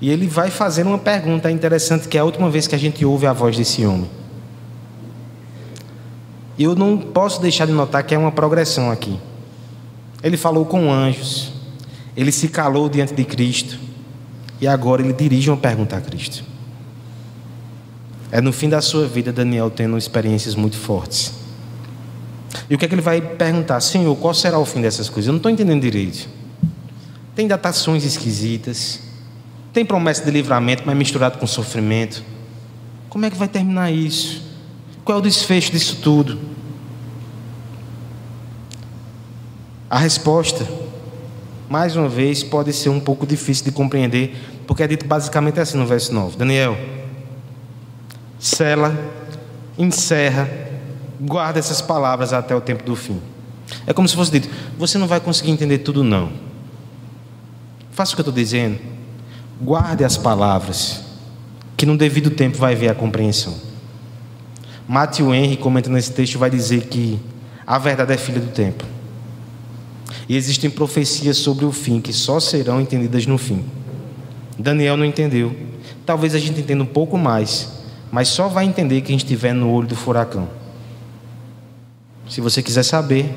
E 0.00 0.10
ele 0.10 0.26
vai 0.26 0.50
fazendo 0.50 0.88
uma 0.88 0.98
pergunta 0.98 1.50
interessante, 1.50 2.06
que 2.08 2.16
é 2.16 2.20
a 2.20 2.24
última 2.24 2.48
vez 2.50 2.66
que 2.66 2.74
a 2.74 2.78
gente 2.78 3.04
ouve 3.04 3.26
a 3.26 3.32
voz 3.32 3.56
desse 3.56 3.84
homem. 3.84 4.08
Eu 6.58 6.74
não 6.74 6.98
posso 6.98 7.40
deixar 7.40 7.66
de 7.66 7.72
notar 7.72 8.02
que 8.04 8.14
é 8.14 8.18
uma 8.18 8.32
progressão 8.32 8.90
aqui. 8.90 9.18
Ele 10.22 10.36
falou 10.36 10.64
com 10.64 10.92
anjos, 10.92 11.52
ele 12.16 12.32
se 12.32 12.48
calou 12.48 12.88
diante 12.88 13.14
de 13.14 13.24
Cristo, 13.24 13.78
e 14.60 14.66
agora 14.66 15.02
ele 15.02 15.12
dirige 15.12 15.50
uma 15.50 15.56
pergunta 15.56 15.96
a 15.96 16.00
Cristo. 16.00 16.44
É 18.30 18.40
no 18.40 18.52
fim 18.52 18.68
da 18.68 18.80
sua 18.80 19.06
vida, 19.06 19.32
Daniel 19.32 19.70
tendo 19.70 19.96
experiências 19.96 20.54
muito 20.54 20.76
fortes. 20.76 21.32
E 22.68 22.74
o 22.74 22.78
que 22.78 22.84
é 22.84 22.88
que 22.88 22.94
ele 22.94 23.02
vai 23.02 23.20
perguntar? 23.20 23.80
Senhor, 23.80 24.14
qual 24.16 24.34
será 24.34 24.58
o 24.58 24.64
fim 24.64 24.82
dessas 24.82 25.08
coisas? 25.08 25.28
Eu 25.28 25.32
não 25.32 25.38
estou 25.38 25.50
entendendo 25.50 25.80
direito. 25.80 26.28
Tem 27.34 27.46
datações 27.46 28.04
esquisitas. 28.04 29.00
Tem 29.72 29.84
promessa 29.84 30.24
de 30.24 30.30
livramento, 30.30 30.82
mas 30.84 30.96
misturado 30.96 31.38
com 31.38 31.46
sofrimento. 31.46 32.22
Como 33.08 33.24
é 33.24 33.30
que 33.30 33.36
vai 33.36 33.48
terminar 33.48 33.90
isso? 33.90 34.42
Qual 35.04 35.16
é 35.16 35.20
o 35.20 35.22
desfecho 35.22 35.72
disso 35.72 35.98
tudo? 36.02 36.38
A 39.90 39.98
resposta, 39.98 40.66
mais 41.68 41.96
uma 41.96 42.08
vez, 42.08 42.42
pode 42.42 42.72
ser 42.74 42.90
um 42.90 43.00
pouco 43.00 43.26
difícil 43.26 43.64
de 43.64 43.72
compreender, 43.72 44.36
porque 44.66 44.82
é 44.82 44.86
dito 44.86 45.06
basicamente 45.06 45.58
assim 45.60 45.78
no 45.78 45.86
verso 45.86 46.12
9: 46.12 46.36
Daniel, 46.36 46.76
sela, 48.38 48.94
encerra, 49.78 50.46
guarda 51.18 51.58
essas 51.58 51.80
palavras 51.80 52.34
até 52.34 52.54
o 52.54 52.60
tempo 52.60 52.84
do 52.84 52.94
fim. 52.94 53.18
É 53.86 53.94
como 53.94 54.06
se 54.06 54.14
fosse 54.14 54.30
dito: 54.30 54.50
você 54.76 54.98
não 54.98 55.06
vai 55.06 55.20
conseguir 55.20 55.50
entender 55.52 55.78
tudo, 55.78 56.04
não. 56.04 56.30
Faça 57.92 58.12
o 58.12 58.14
que 58.14 58.20
eu 58.20 58.24
estou 58.24 58.34
dizendo. 58.34 58.78
Guarde 59.60 60.04
as 60.04 60.18
palavras, 60.18 61.02
que 61.76 61.86
no 61.86 61.96
devido 61.96 62.30
tempo 62.30 62.58
vai 62.58 62.74
ver 62.74 62.90
a 62.90 62.94
compreensão. 62.94 63.54
Matthew 64.86 65.34
Henry, 65.34 65.56
comentando 65.56 65.94
nesse 65.94 66.12
texto, 66.12 66.38
vai 66.38 66.50
dizer 66.50 66.86
que 66.88 67.18
a 67.66 67.78
verdade 67.78 68.12
é 68.12 68.16
filha 68.16 68.40
do 68.40 68.52
tempo. 68.52 68.84
E 70.28 70.36
existem 70.36 70.68
profecias 70.68 71.38
sobre 71.38 71.64
o 71.64 71.72
fim 71.72 72.00
que 72.00 72.12
só 72.12 72.38
serão 72.38 72.80
entendidas 72.80 73.26
no 73.26 73.38
fim. 73.38 73.64
Daniel 74.58 74.96
não 74.96 75.04
entendeu. 75.04 75.56
Talvez 76.04 76.34
a 76.34 76.38
gente 76.38 76.60
entenda 76.60 76.82
um 76.82 76.86
pouco 76.86 77.16
mais 77.16 77.78
mas 78.10 78.28
só 78.28 78.48
vai 78.48 78.64
entender 78.64 79.00
quem 79.02 79.16
estiver 79.16 79.52
no 79.52 79.70
olho 79.70 79.86
do 79.86 79.96
furacão. 79.96 80.48
Se 82.28 82.40
você 82.40 82.62
quiser 82.62 82.82
saber, 82.82 83.34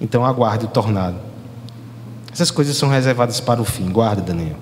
então 0.00 0.24
aguarde 0.24 0.66
o 0.66 0.68
tornado. 0.68 1.16
Essas 2.32 2.50
coisas 2.50 2.76
são 2.76 2.88
reservadas 2.88 3.40
para 3.40 3.60
o 3.60 3.64
fim. 3.64 3.90
Guarda, 3.90 4.22
Daniel. 4.22 4.56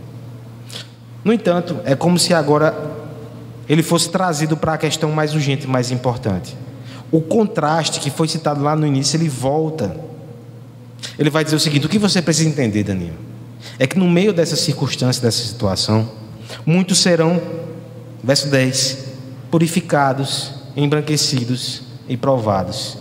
No 1.24 1.32
entanto, 1.32 1.78
é 1.84 1.94
como 1.94 2.18
se 2.18 2.32
agora 2.32 2.74
ele 3.68 3.82
fosse 3.82 4.08
trazido 4.08 4.56
para 4.56 4.74
a 4.74 4.78
questão 4.78 5.10
mais 5.10 5.34
urgente 5.34 5.66
mais 5.66 5.90
importante. 5.90 6.56
O 7.10 7.20
contraste 7.20 8.00
que 8.00 8.10
foi 8.10 8.28
citado 8.28 8.62
lá 8.62 8.74
no 8.76 8.86
início, 8.86 9.16
ele 9.16 9.28
volta. 9.28 9.96
Ele 11.18 11.30
vai 11.30 11.44
dizer 11.44 11.56
o 11.56 11.60
seguinte: 11.60 11.86
o 11.86 11.88
que 11.88 11.98
você 11.98 12.20
precisa 12.20 12.48
entender, 12.48 12.84
Daniel? 12.84 13.14
É 13.78 13.86
que 13.86 13.98
no 13.98 14.08
meio 14.08 14.32
dessa 14.32 14.56
circunstância, 14.56 15.22
dessa 15.22 15.44
situação, 15.44 16.08
muitos 16.64 16.98
serão, 16.98 17.40
verso 18.22 18.48
10, 18.48 18.98
purificados, 19.50 20.52
embranquecidos 20.76 21.82
e 22.08 22.16
provados. 22.16 22.98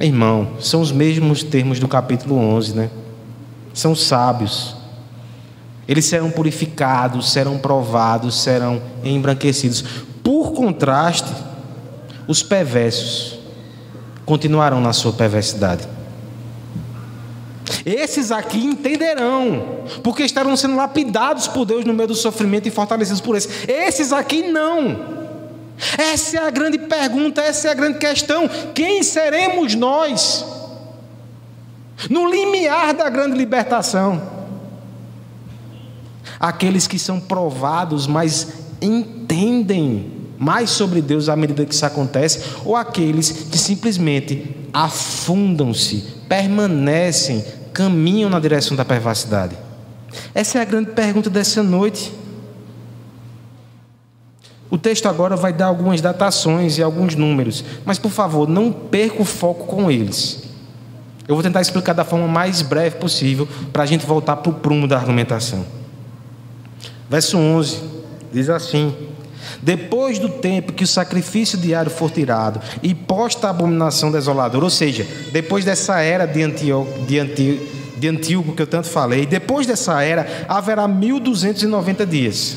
Irmão, 0.00 0.52
são 0.60 0.80
os 0.80 0.92
mesmos 0.92 1.42
termos 1.42 1.80
do 1.80 1.88
capítulo 1.88 2.36
11, 2.36 2.74
né? 2.74 2.90
São 3.74 3.94
sábios. 3.94 4.76
Eles 5.88 6.04
serão 6.04 6.30
purificados, 6.30 7.32
serão 7.32 7.58
provados, 7.58 8.42
serão 8.42 8.80
embranquecidos. 9.02 9.82
Por 10.22 10.52
contraste, 10.52 11.32
os 12.26 12.42
perversos 12.42 13.38
continuarão 14.24 14.80
na 14.80 14.92
sua 14.92 15.12
perversidade. 15.12 15.88
Esses 17.84 18.30
aqui 18.30 18.64
entenderão, 18.64 19.84
porque 20.02 20.22
estarão 20.22 20.56
sendo 20.56 20.76
lapidados 20.76 21.48
por 21.48 21.64
Deus 21.64 21.84
no 21.84 21.92
meio 21.92 22.08
do 22.08 22.14
sofrimento 22.14 22.68
e 22.68 22.70
fortalecidos 22.70 23.20
por 23.20 23.36
esse. 23.36 23.48
Esses 23.70 24.12
aqui 24.12 24.50
não. 24.50 25.18
Essa 25.96 26.38
é 26.38 26.46
a 26.46 26.50
grande 26.50 26.78
pergunta, 26.78 27.40
essa 27.40 27.68
é 27.68 27.70
a 27.70 27.74
grande 27.74 27.98
questão. 27.98 28.48
Quem 28.74 29.02
seremos 29.02 29.74
nós? 29.74 30.44
No 32.10 32.28
limiar 32.28 32.94
da 32.94 33.08
grande 33.08 33.36
libertação. 33.36 34.38
Aqueles 36.38 36.86
que 36.86 36.98
são 36.98 37.20
provados, 37.20 38.06
mas 38.06 38.48
entendem 38.80 40.12
mais 40.38 40.70
sobre 40.70 41.02
Deus 41.02 41.28
à 41.28 41.34
medida 41.34 41.66
que 41.66 41.74
isso 41.74 41.84
acontece, 41.84 42.40
ou 42.64 42.76
aqueles 42.76 43.30
que 43.30 43.58
simplesmente 43.58 44.56
afundam-se, 44.72 46.04
permanecem, 46.28 47.44
caminham 47.78 48.28
na 48.28 48.40
direção 48.40 48.76
da 48.76 48.84
perversidade? 48.84 49.56
Essa 50.34 50.58
é 50.58 50.62
a 50.62 50.64
grande 50.64 50.90
pergunta 50.90 51.30
dessa 51.30 51.62
noite. 51.62 52.12
O 54.68 54.76
texto 54.76 55.06
agora 55.06 55.36
vai 55.36 55.52
dar 55.52 55.66
algumas 55.66 56.00
datações 56.00 56.76
e 56.76 56.82
alguns 56.82 57.14
números, 57.14 57.64
mas 57.84 57.96
por 57.96 58.10
favor, 58.10 58.48
não 58.48 58.72
perca 58.72 59.22
o 59.22 59.24
foco 59.24 59.66
com 59.66 59.88
eles. 59.88 60.42
Eu 61.28 61.36
vou 61.36 61.42
tentar 61.42 61.60
explicar 61.60 61.92
da 61.92 62.04
forma 62.04 62.26
mais 62.26 62.62
breve 62.62 62.96
possível 62.96 63.46
para 63.72 63.84
a 63.84 63.86
gente 63.86 64.04
voltar 64.04 64.36
para 64.36 64.50
o 64.50 64.54
prumo 64.54 64.88
da 64.88 64.96
argumentação. 64.96 65.64
Verso 67.08 67.38
11 67.38 67.80
diz 68.32 68.50
assim: 68.50 68.92
Depois 69.62 70.18
do 70.18 70.28
tempo 70.28 70.72
que 70.72 70.84
o 70.84 70.86
sacrifício 70.86 71.58
diário 71.58 71.90
for 71.90 72.10
tirado 72.10 72.60
e 72.82 72.94
posta 72.94 73.46
a 73.46 73.50
abominação 73.50 74.10
desoladora, 74.10 74.64
ou 74.64 74.70
seja, 74.70 75.06
depois 75.32 75.64
dessa 75.64 76.00
era 76.00 76.26
de 76.26 76.42
Antíoco, 76.42 77.06
de, 77.06 77.18
Antí, 77.18 77.60
de 77.96 78.08
Antíoco 78.08 78.54
que 78.54 78.62
eu 78.62 78.66
tanto 78.66 78.88
falei, 78.88 79.26
depois 79.26 79.66
dessa 79.66 80.02
era 80.02 80.46
haverá 80.48 80.86
1290 80.86 82.06
dias. 82.06 82.56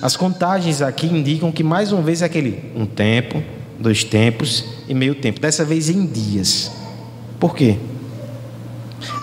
As 0.00 0.16
contagens 0.16 0.82
aqui 0.82 1.06
indicam 1.06 1.50
que 1.50 1.62
mais 1.62 1.92
uma 1.92 2.02
vez 2.02 2.22
é 2.22 2.26
aquele 2.26 2.70
um 2.74 2.86
tempo, 2.86 3.42
dois 3.78 4.04
tempos 4.04 4.64
e 4.88 4.94
meio 4.94 5.14
tempo, 5.14 5.40
dessa 5.40 5.64
vez 5.64 5.88
em 5.88 6.06
dias. 6.06 6.70
Por 7.38 7.54
quê? 7.54 7.76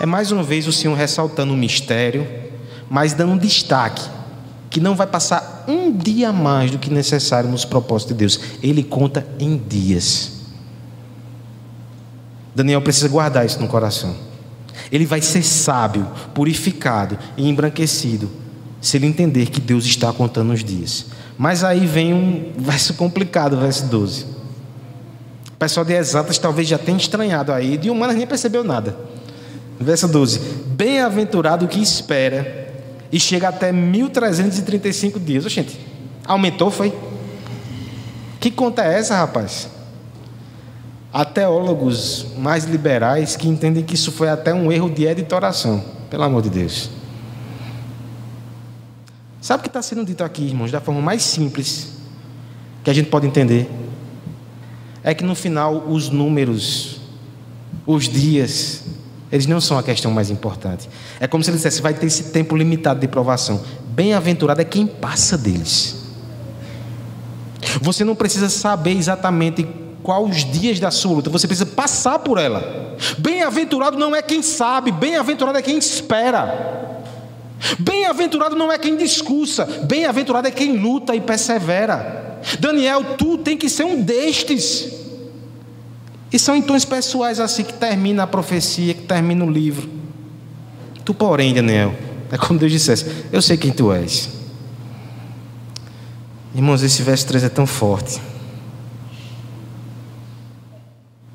É 0.00 0.06
mais 0.06 0.30
uma 0.30 0.42
vez 0.42 0.66
o 0.66 0.72
Senhor 0.72 0.94
ressaltando 0.94 1.52
o 1.52 1.56
mistério, 1.56 2.26
mas 2.88 3.14
dando 3.14 3.32
um 3.32 3.38
destaque 3.38 4.02
que 4.70 4.80
não 4.80 4.94
vai 4.94 5.06
passar 5.06 5.51
um 5.68 5.92
dia 5.92 6.32
mais 6.32 6.70
do 6.70 6.78
que 6.78 6.90
necessário 6.90 7.48
nos 7.50 7.64
propósitos 7.64 8.14
de 8.14 8.18
Deus. 8.18 8.40
Ele 8.62 8.82
conta 8.82 9.26
em 9.38 9.56
dias. 9.56 10.32
Daniel 12.54 12.82
precisa 12.82 13.08
guardar 13.08 13.46
isso 13.46 13.60
no 13.60 13.68
coração. 13.68 14.14
Ele 14.90 15.06
vai 15.06 15.22
ser 15.22 15.42
sábio, 15.42 16.06
purificado 16.34 17.18
e 17.36 17.48
embranquecido 17.48 18.30
se 18.80 18.96
ele 18.96 19.06
entender 19.06 19.46
que 19.46 19.60
Deus 19.60 19.84
está 19.84 20.12
contando 20.12 20.52
os 20.52 20.62
dias. 20.62 21.06
Mas 21.38 21.64
aí 21.64 21.86
vem 21.86 22.12
um 22.12 22.52
verso 22.58 22.94
complicado, 22.94 23.56
verso 23.56 23.86
12. 23.86 24.24
O 25.52 25.56
pessoal 25.58 25.86
de 25.86 25.94
exatas 25.94 26.36
talvez 26.36 26.68
já 26.68 26.76
tenha 26.76 26.98
estranhado 26.98 27.52
aí, 27.52 27.76
de 27.76 27.88
humanas 27.88 28.16
nem 28.16 28.26
percebeu 28.26 28.64
nada. 28.64 28.96
Verso 29.78 30.08
12: 30.08 30.40
Bem-aventurado 30.66 31.66
que 31.68 31.80
espera 31.80 32.61
e 33.12 33.20
chega 33.20 33.48
até 33.48 33.70
1335 33.70 35.20
dias. 35.20 35.44
Gente, 35.44 35.78
aumentou, 36.24 36.70
foi? 36.70 36.92
Que 38.40 38.50
conta 38.50 38.82
é 38.82 38.98
essa, 38.98 39.14
rapaz? 39.14 39.68
Há 41.12 41.26
teólogos 41.26 42.26
mais 42.38 42.64
liberais 42.64 43.36
que 43.36 43.46
entendem 43.46 43.84
que 43.84 43.94
isso 43.94 44.10
foi 44.10 44.30
até 44.30 44.54
um 44.54 44.72
erro 44.72 44.88
de 44.88 45.04
editoração, 45.04 45.84
pelo 46.08 46.22
amor 46.22 46.40
de 46.40 46.48
Deus. 46.48 46.88
Sabe 49.42 49.60
o 49.60 49.62
que 49.64 49.68
está 49.68 49.82
sendo 49.82 50.04
dito 50.04 50.24
aqui, 50.24 50.44
irmãos, 50.44 50.72
da 50.72 50.80
forma 50.80 51.02
mais 51.02 51.22
simples 51.22 51.98
que 52.82 52.88
a 52.88 52.94
gente 52.94 53.10
pode 53.10 53.26
entender? 53.26 53.68
É 55.04 55.12
que 55.12 55.22
no 55.22 55.34
final 55.34 55.84
os 55.88 56.08
números, 56.08 57.00
os 57.86 58.08
dias, 58.08 58.84
eles 59.32 59.46
não 59.46 59.62
são 59.62 59.78
a 59.78 59.82
questão 59.82 60.10
mais 60.10 60.28
importante. 60.28 60.88
É 61.18 61.26
como 61.26 61.42
se 61.42 61.48
ele 61.48 61.56
dissesse: 61.56 61.80
vai 61.80 61.94
ter 61.94 62.06
esse 62.06 62.24
tempo 62.24 62.54
limitado 62.54 63.00
de 63.00 63.08
provação. 63.08 63.62
Bem-aventurado 63.86 64.60
é 64.60 64.64
quem 64.64 64.86
passa 64.86 65.38
deles. 65.38 65.96
Você 67.80 68.04
não 68.04 68.14
precisa 68.14 68.50
saber 68.50 68.92
exatamente 68.92 69.66
quais 70.02 70.30
os 70.30 70.52
dias 70.52 70.78
da 70.78 70.90
sua 70.90 71.12
luta, 71.12 71.30
você 71.30 71.46
precisa 71.46 71.64
passar 71.64 72.18
por 72.18 72.36
ela. 72.36 72.96
Bem-aventurado 73.18 73.98
não 73.98 74.14
é 74.14 74.20
quem 74.20 74.42
sabe, 74.42 74.92
bem-aventurado 74.92 75.56
é 75.56 75.62
quem 75.62 75.78
espera. 75.78 76.90
Bem-aventurado 77.78 78.56
não 78.56 78.70
é 78.70 78.78
quem 78.78 78.96
discursa, 78.96 79.64
bem-aventurado 79.84 80.48
é 80.48 80.50
quem 80.50 80.76
luta 80.76 81.14
e 81.14 81.20
persevera. 81.20 82.40
Daniel, 82.58 83.14
tu 83.16 83.38
tem 83.38 83.56
que 83.56 83.68
ser 83.68 83.84
um 83.84 84.02
destes. 84.02 84.92
E 86.32 86.38
são 86.38 86.56
em 86.56 86.62
tons 86.62 86.84
pessoais 86.84 87.38
assim 87.38 87.62
que 87.62 87.74
termina 87.74 88.22
a 88.22 88.26
profecia, 88.26 88.94
que 88.94 89.02
termina 89.02 89.44
o 89.44 89.50
livro. 89.50 89.88
Tu, 91.04 91.12
porém, 91.12 91.52
Daniel, 91.52 91.94
é 92.30 92.38
como 92.38 92.58
Deus 92.58 92.72
dissesse: 92.72 93.26
Eu 93.30 93.42
sei 93.42 93.56
quem 93.56 93.70
tu 93.70 93.92
és. 93.92 94.30
Irmãos, 96.54 96.82
esse 96.82 97.02
verso 97.02 97.26
3 97.26 97.44
é 97.44 97.48
tão 97.48 97.66
forte. 97.66 98.20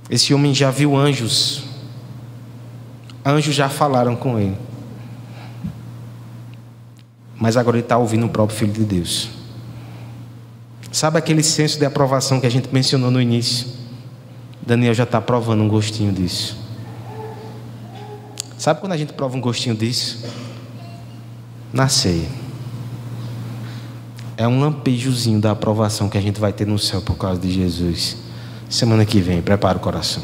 Esse 0.10 0.34
homem 0.34 0.54
já 0.54 0.72
viu 0.72 0.96
anjos. 0.96 1.64
Anjos 3.26 3.54
já 3.54 3.70
falaram 3.70 4.16
com 4.16 4.40
ele. 4.40 4.58
Mas 7.36 7.58
agora 7.58 7.78
ele 7.78 7.86
está 7.86 7.98
ouvindo 7.98 8.26
o 8.26 8.30
próprio 8.30 8.58
Filho 8.58 8.74
de 8.74 8.84
Deus. 8.84 9.30
Sabe 10.92 11.20
aquele 11.20 11.44
senso 11.44 11.78
de 11.78 11.86
aprovação 11.86 12.40
que 12.40 12.48
a 12.48 12.50
gente 12.50 12.70
mencionou 12.74 13.12
no 13.12 13.22
início? 13.22 13.77
Daniel 14.68 14.94
já 14.94 15.06
está 15.06 15.22
provando 15.22 15.64
um 15.64 15.68
gostinho 15.70 16.12
disso. 16.12 16.58
Sabe 18.58 18.82
quando 18.82 18.92
a 18.92 18.98
gente 18.98 19.14
prova 19.14 19.38
um 19.38 19.40
gostinho 19.40 19.74
disso? 19.74 20.26
Na 21.72 21.88
ceia. 21.88 22.28
É 24.36 24.46
um 24.46 24.60
lampejozinho 24.60 25.40
da 25.40 25.52
aprovação 25.52 26.10
que 26.10 26.18
a 26.18 26.22
gente 26.22 26.38
vai 26.38 26.52
ter 26.52 26.68
no 26.68 26.78
céu 26.78 27.02
por 27.02 27.16
causa 27.16 27.40
de 27.40 27.50
Jesus. 27.50 28.18
Semana 28.70 29.06
que 29.06 29.22
vem, 29.22 29.42
prepara 29.42 29.78
o 29.78 29.80
coração. 29.80 30.22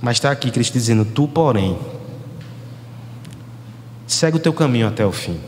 Mas 0.00 0.16
está 0.16 0.30
aqui 0.30 0.50
Cristo 0.50 0.72
dizendo: 0.72 1.04
Tu, 1.04 1.28
porém, 1.28 1.78
segue 4.06 4.38
o 4.38 4.40
teu 4.40 4.54
caminho 4.54 4.88
até 4.88 5.04
o 5.04 5.12
fim. 5.12 5.38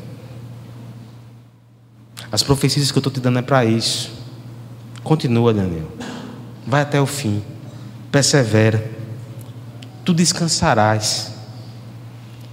As 2.31 2.43
profecias 2.43 2.93
que 2.93 2.99
eu 2.99 3.01
estou 3.01 3.13
te 3.13 3.21
dando 3.21 3.39
é 3.39 3.43
para 3.43 3.65
isso. 3.65 4.13
Continua, 5.03 5.55
Daniel. 5.55 5.91
Vai 6.67 6.83
até 6.83 7.01
o 7.01 7.07
fim. 7.07 7.43
Persevera. 8.11 8.91
Tu 10.05 10.13
descansarás. 10.13 11.33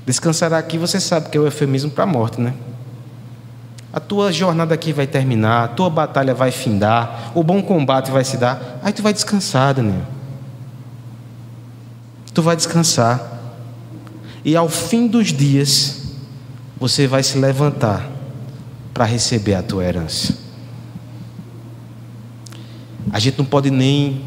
Descansará 0.05 0.57
aqui, 0.57 0.77
você 0.77 0.99
sabe 0.99 1.29
que 1.29 1.37
é 1.37 1.41
o 1.41 1.45
eufemismo 1.45 1.91
para 1.91 2.03
a 2.03 2.07
morte, 2.07 2.39
né? 2.39 2.53
A 3.91 3.99
tua 3.99 4.31
jornada 4.31 4.73
aqui 4.73 4.93
vai 4.93 5.07
terminar, 5.07 5.63
a 5.63 5.67
tua 5.67 5.89
batalha 5.89 6.33
vai 6.33 6.51
findar, 6.51 7.31
o 7.33 7.43
bom 7.43 7.61
combate 7.61 8.11
vai 8.11 8.23
se 8.23 8.37
dar. 8.37 8.79
Aí 8.83 8.93
tu 8.93 9.01
vai 9.01 9.11
descansar, 9.11 9.73
Daniel. 9.73 10.05
Tu 12.33 12.41
vai 12.41 12.55
descansar. 12.55 13.19
E 14.45 14.55
ao 14.55 14.69
fim 14.69 15.07
dos 15.07 15.33
dias, 15.33 16.13
você 16.79 17.07
vai 17.07 17.23
se 17.23 17.37
levantar 17.37 18.07
para 18.93 19.05
receber 19.05 19.55
a 19.55 19.63
tua 19.63 19.83
herança. 19.83 20.37
A 23.11 23.19
gente 23.19 23.37
não 23.37 23.45
pode 23.45 23.71
nem 23.71 24.25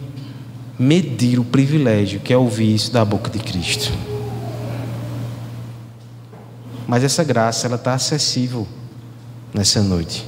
medir 0.81 1.39
o 1.39 1.45
privilégio 1.45 2.21
que 2.21 2.33
é 2.33 2.37
ouvir 2.39 2.75
isso 2.75 2.91
da 2.91 3.05
boca 3.05 3.29
de 3.29 3.39
Cristo. 3.39 3.93
Mas 6.89 7.05
essa 7.05 7.23
graça 7.23 7.67
ela 7.67 7.77
está 7.77 7.93
acessível 7.93 8.67
nessa 9.53 9.83
noite. 9.83 10.27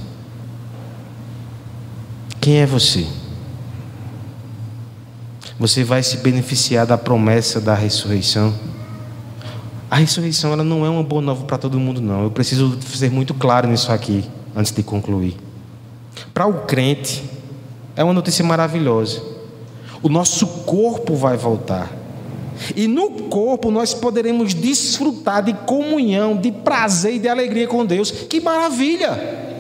Quem 2.39 2.59
é 2.59 2.67
você? 2.67 3.07
Você 5.59 5.83
vai 5.83 6.03
se 6.03 6.19
beneficiar 6.19 6.85
da 6.87 6.99
promessa 6.99 7.59
da 7.59 7.75
ressurreição? 7.75 8.55
A 9.91 9.97
ressurreição 9.97 10.53
ela 10.53 10.63
não 10.63 10.85
é 10.85 10.91
uma 10.91 11.03
boa 11.03 11.23
nova 11.23 11.47
para 11.47 11.57
todo 11.57 11.81
mundo, 11.81 11.99
não. 12.03 12.25
Eu 12.25 12.31
preciso 12.31 12.79
ser 12.83 13.11
muito 13.11 13.33
claro 13.33 13.67
nisso 13.67 13.91
aqui, 13.91 14.23
antes 14.55 14.71
de 14.71 14.83
concluir. 14.83 15.35
Para 16.35 16.47
o 16.47 16.67
crente, 16.67 17.25
é 17.97 18.05
uma 18.05 18.13
notícia 18.13 18.45
maravilhosa. 18.45 19.32
O 20.03 20.09
nosso 20.09 20.47
corpo 20.65 21.15
vai 21.15 21.37
voltar. 21.37 21.91
E 22.77 22.87
no 22.87 23.11
corpo 23.25 23.71
nós 23.71 23.95
poderemos 23.95 24.55
desfrutar 24.55 25.43
de 25.43 25.53
comunhão, 25.53 26.37
de 26.37 26.53
prazer 26.53 27.15
e 27.15 27.19
de 27.19 27.29
alegria 27.29 27.67
com 27.67 27.85
Deus. 27.85 28.11
Que 28.11 28.41
maravilha! 28.41 29.51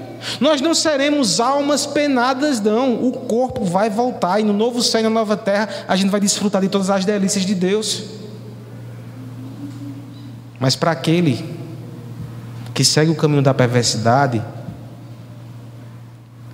Nós 0.40 0.60
não 0.60 0.74
seremos 0.74 1.40
almas 1.40 1.84
penadas, 1.84 2.60
não. 2.60 3.04
O 3.04 3.12
corpo 3.12 3.64
vai 3.64 3.90
voltar 3.90 4.40
e 4.40 4.44
no 4.44 4.52
novo 4.52 4.82
céu 4.82 5.00
e 5.00 5.04
na 5.04 5.10
nova 5.10 5.36
terra 5.36 5.68
a 5.88 5.96
gente 5.96 6.10
vai 6.10 6.20
desfrutar 6.20 6.62
de 6.62 6.68
todas 6.68 6.90
as 6.90 7.04
delícias 7.04 7.44
de 7.44 7.54
Deus. 7.54 8.04
Mas 10.60 10.76
para 10.76 10.92
aquele 10.92 11.44
que 12.72 12.84
segue 12.84 13.10
o 13.10 13.16
caminho 13.16 13.42
da 13.42 13.52
perversidade, 13.52 14.42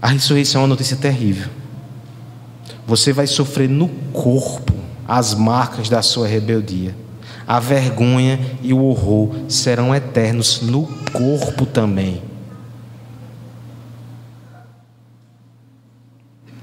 a 0.00 0.08
ressurreição 0.08 0.62
é 0.62 0.64
uma 0.64 0.68
notícia 0.68 0.96
terrível. 0.96 1.48
Você 2.88 3.12
vai 3.12 3.26
sofrer 3.26 3.68
no 3.68 3.86
corpo 4.14 4.72
as 5.06 5.34
marcas 5.34 5.90
da 5.90 6.00
sua 6.00 6.26
rebeldia. 6.26 6.96
A 7.46 7.60
vergonha 7.60 8.40
e 8.62 8.72
o 8.72 8.82
horror 8.82 9.34
serão 9.46 9.94
eternos 9.94 10.62
no 10.62 10.88
corpo 11.12 11.66
também. 11.66 12.22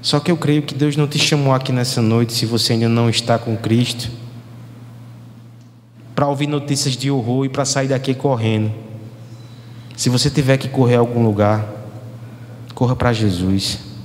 Só 0.02 0.18
que 0.18 0.28
eu 0.28 0.36
creio 0.36 0.62
que 0.62 0.74
Deus 0.74 0.96
não 0.96 1.06
te 1.06 1.16
chamou 1.16 1.54
aqui 1.54 1.70
nessa 1.70 2.02
noite, 2.02 2.32
se 2.32 2.44
você 2.44 2.72
ainda 2.72 2.88
não 2.88 3.08
está 3.08 3.38
com 3.38 3.56
Cristo, 3.56 4.10
para 6.12 6.26
ouvir 6.26 6.48
notícias 6.48 6.96
de 6.96 7.08
horror 7.08 7.44
e 7.44 7.48
para 7.48 7.64
sair 7.64 7.86
daqui 7.86 8.14
correndo. 8.14 8.72
Se 9.96 10.08
você 10.08 10.28
tiver 10.28 10.56
que 10.56 10.68
correr 10.68 10.96
a 10.96 11.00
algum 11.00 11.24
lugar, 11.24 11.64
corra 12.74 12.96
para 12.96 13.12
Jesus. 13.12 13.95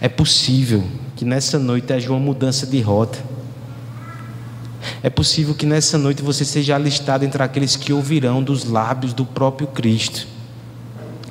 É 0.00 0.08
possível 0.08 0.82
que 1.14 1.24
nessa 1.24 1.58
noite 1.58 1.92
haja 1.92 2.10
uma 2.10 2.18
mudança 2.18 2.66
de 2.66 2.80
rota. 2.80 3.18
É 5.02 5.10
possível 5.10 5.54
que 5.54 5.66
nessa 5.66 5.98
noite 5.98 6.22
você 6.22 6.44
seja 6.44 6.74
alistado 6.74 7.24
entre 7.24 7.42
aqueles 7.42 7.76
que 7.76 7.92
ouvirão 7.92 8.42
dos 8.42 8.64
lábios 8.64 9.12
do 9.12 9.26
próprio 9.26 9.66
Cristo. 9.68 10.26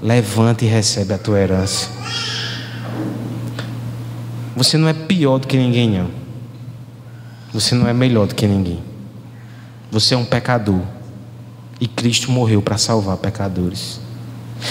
Levante 0.02 0.66
e 0.66 0.68
recebe 0.68 1.14
a 1.14 1.18
tua 1.18 1.40
herança. 1.40 1.90
Você 4.56 4.78
não 4.78 4.88
é 4.88 4.94
pior 4.94 5.40
do 5.40 5.48
que 5.48 5.58
ninguém, 5.58 5.90
não. 5.90 6.12
Você 7.52 7.74
não 7.74 7.88
é 7.88 7.94
melhor 7.94 8.28
do 8.28 8.36
que 8.36 8.46
ninguém. 8.46 8.84
Você 9.92 10.14
é 10.14 10.18
um 10.18 10.26
pecador. 10.26 10.82
E 11.82 11.88
Cristo 11.88 12.32
morreu 12.32 12.62
para 12.62 12.78
salvar 12.78 13.18
pecadores 13.18 14.00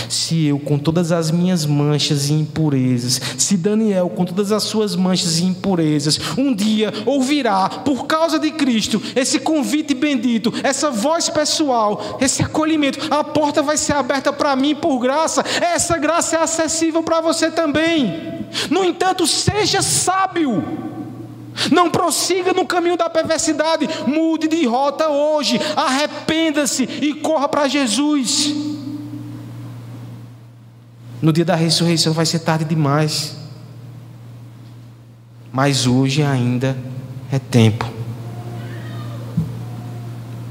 se 0.08 0.46
eu, 0.46 0.58
com 0.58 0.78
todas 0.78 1.12
as 1.12 1.30
minhas 1.30 1.64
manchas 1.64 2.28
e 2.28 2.32
impurezas, 2.32 3.20
se 3.36 3.56
Daniel, 3.56 4.08
com 4.08 4.24
todas 4.24 4.52
as 4.52 4.62
suas 4.62 4.94
manchas 4.96 5.38
e 5.38 5.44
impurezas, 5.44 6.18
um 6.36 6.54
dia 6.54 6.92
ouvirá, 7.06 7.68
por 7.68 8.06
causa 8.06 8.38
de 8.38 8.50
Cristo, 8.50 9.02
esse 9.14 9.38
convite 9.38 9.94
bendito, 9.94 10.52
essa 10.62 10.90
voz 10.90 11.28
pessoal, 11.28 12.18
esse 12.20 12.42
acolhimento, 12.42 13.12
a 13.12 13.22
porta 13.24 13.62
vai 13.62 13.76
ser 13.76 13.94
aberta 13.94 14.32
para 14.32 14.54
mim 14.56 14.74
por 14.74 14.98
graça, 14.98 15.44
essa 15.60 15.96
graça 15.96 16.36
é 16.36 16.42
acessível 16.42 17.02
para 17.02 17.20
você 17.20 17.50
também. 17.50 18.38
No 18.70 18.84
entanto, 18.84 19.26
seja 19.26 19.82
sábio. 19.82 20.62
Não 21.72 21.90
prossiga 21.90 22.52
no 22.52 22.64
caminho 22.64 22.96
da 22.96 23.10
perversidade, 23.10 23.88
mude 24.06 24.46
de 24.46 24.64
rota 24.64 25.08
hoje, 25.08 25.60
arrependa-se 25.74 26.84
e 26.84 27.14
corra 27.14 27.48
para 27.48 27.66
Jesus. 27.66 28.77
No 31.20 31.32
dia 31.32 31.44
da 31.44 31.54
ressurreição 31.54 32.12
vai 32.12 32.26
ser 32.26 32.40
tarde 32.40 32.64
demais. 32.64 33.36
Mas 35.52 35.86
hoje 35.86 36.22
ainda 36.22 36.76
é 37.30 37.38
tempo. 37.38 37.90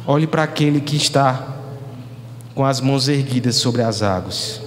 Olhe 0.06 0.28
para 0.28 0.44
aquele 0.44 0.82
que 0.82 0.96
está 0.96 1.56
com 2.56 2.66
as 2.66 2.82
mãos 2.82 3.08
erguidas 3.08 3.56
sobre 3.56 3.82
as 3.82 4.02
águas. 4.02 4.62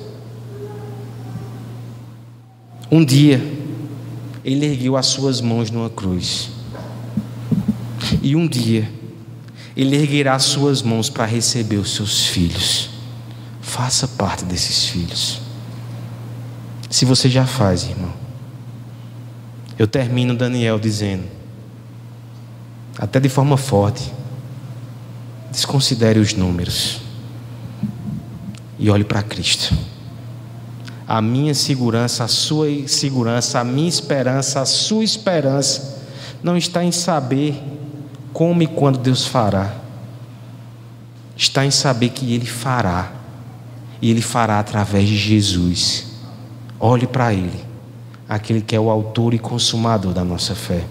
Um 2.91 3.05
dia 3.05 3.41
ele 4.45 4.67
ergueu 4.67 4.97
as 4.97 5.07
suas 5.07 5.41
mãos 5.41 5.71
numa 5.71 5.91
cruz. 5.91 6.51
E 8.23 8.35
um 8.35 8.47
dia, 8.47 8.91
ele 9.77 9.97
erguerá 9.97 10.35
as 10.35 10.45
suas 10.45 10.83
mãos 10.83 11.09
para 11.09 11.25
receber 11.25 11.77
os 11.77 11.95
seus 11.95 12.27
filhos. 12.27 12.91
Faça 13.61 14.09
parte 14.09 14.45
desses 14.45 14.87
filhos. 14.87 15.41
Se 16.91 17.05
você 17.05 17.31
já 17.31 17.47
faz, 17.47 17.85
irmão. 17.85 18.13
Eu 19.79 19.87
termino 19.87 20.35
Daniel 20.37 20.79
dizendo, 20.79 21.25
até 22.99 23.21
de 23.21 23.29
forma 23.29 23.57
forte, 23.57 24.13
desconsidere 25.51 26.19
os 26.19 26.35
números 26.35 27.01
e 28.79 28.91
olhe 28.91 29.05
para 29.05 29.23
Cristo. 29.23 29.75
A 31.07 31.23
minha 31.23 31.55
segurança, 31.55 32.25
a 32.25 32.29
sua 32.29 32.67
segurança, 32.89 33.61
a 33.61 33.65
minha 33.65 33.89
esperança, 33.89 34.61
a 34.61 34.67
sua 34.67 35.05
esperança 35.05 35.99
não 36.43 36.57
está 36.57 36.85
em 36.85 36.93
saber 36.93 37.55
como 38.33 38.63
e 38.63 38.67
quando 38.67 38.99
Deus 38.99 39.27
fará. 39.27 39.75
Está 41.37 41.65
em 41.65 41.71
saber 41.71 42.11
que 42.11 42.35
Ele 42.35 42.47
fará. 42.47 43.13
E 44.03 44.11
Ele 44.11 44.23
fará 44.23 44.59
através 44.59 45.09
de 45.09 45.17
Jesus. 45.17 46.10
Olhe 46.83 47.07
para 47.07 47.35
Ele, 47.35 47.63
aquele 48.27 48.63
que 48.63 48.75
é 48.75 48.81
o 48.81 48.89
autor 48.89 49.35
e 49.35 49.39
consumador 49.39 50.15
da 50.15 50.25
nossa 50.25 50.55
fé. 50.55 50.87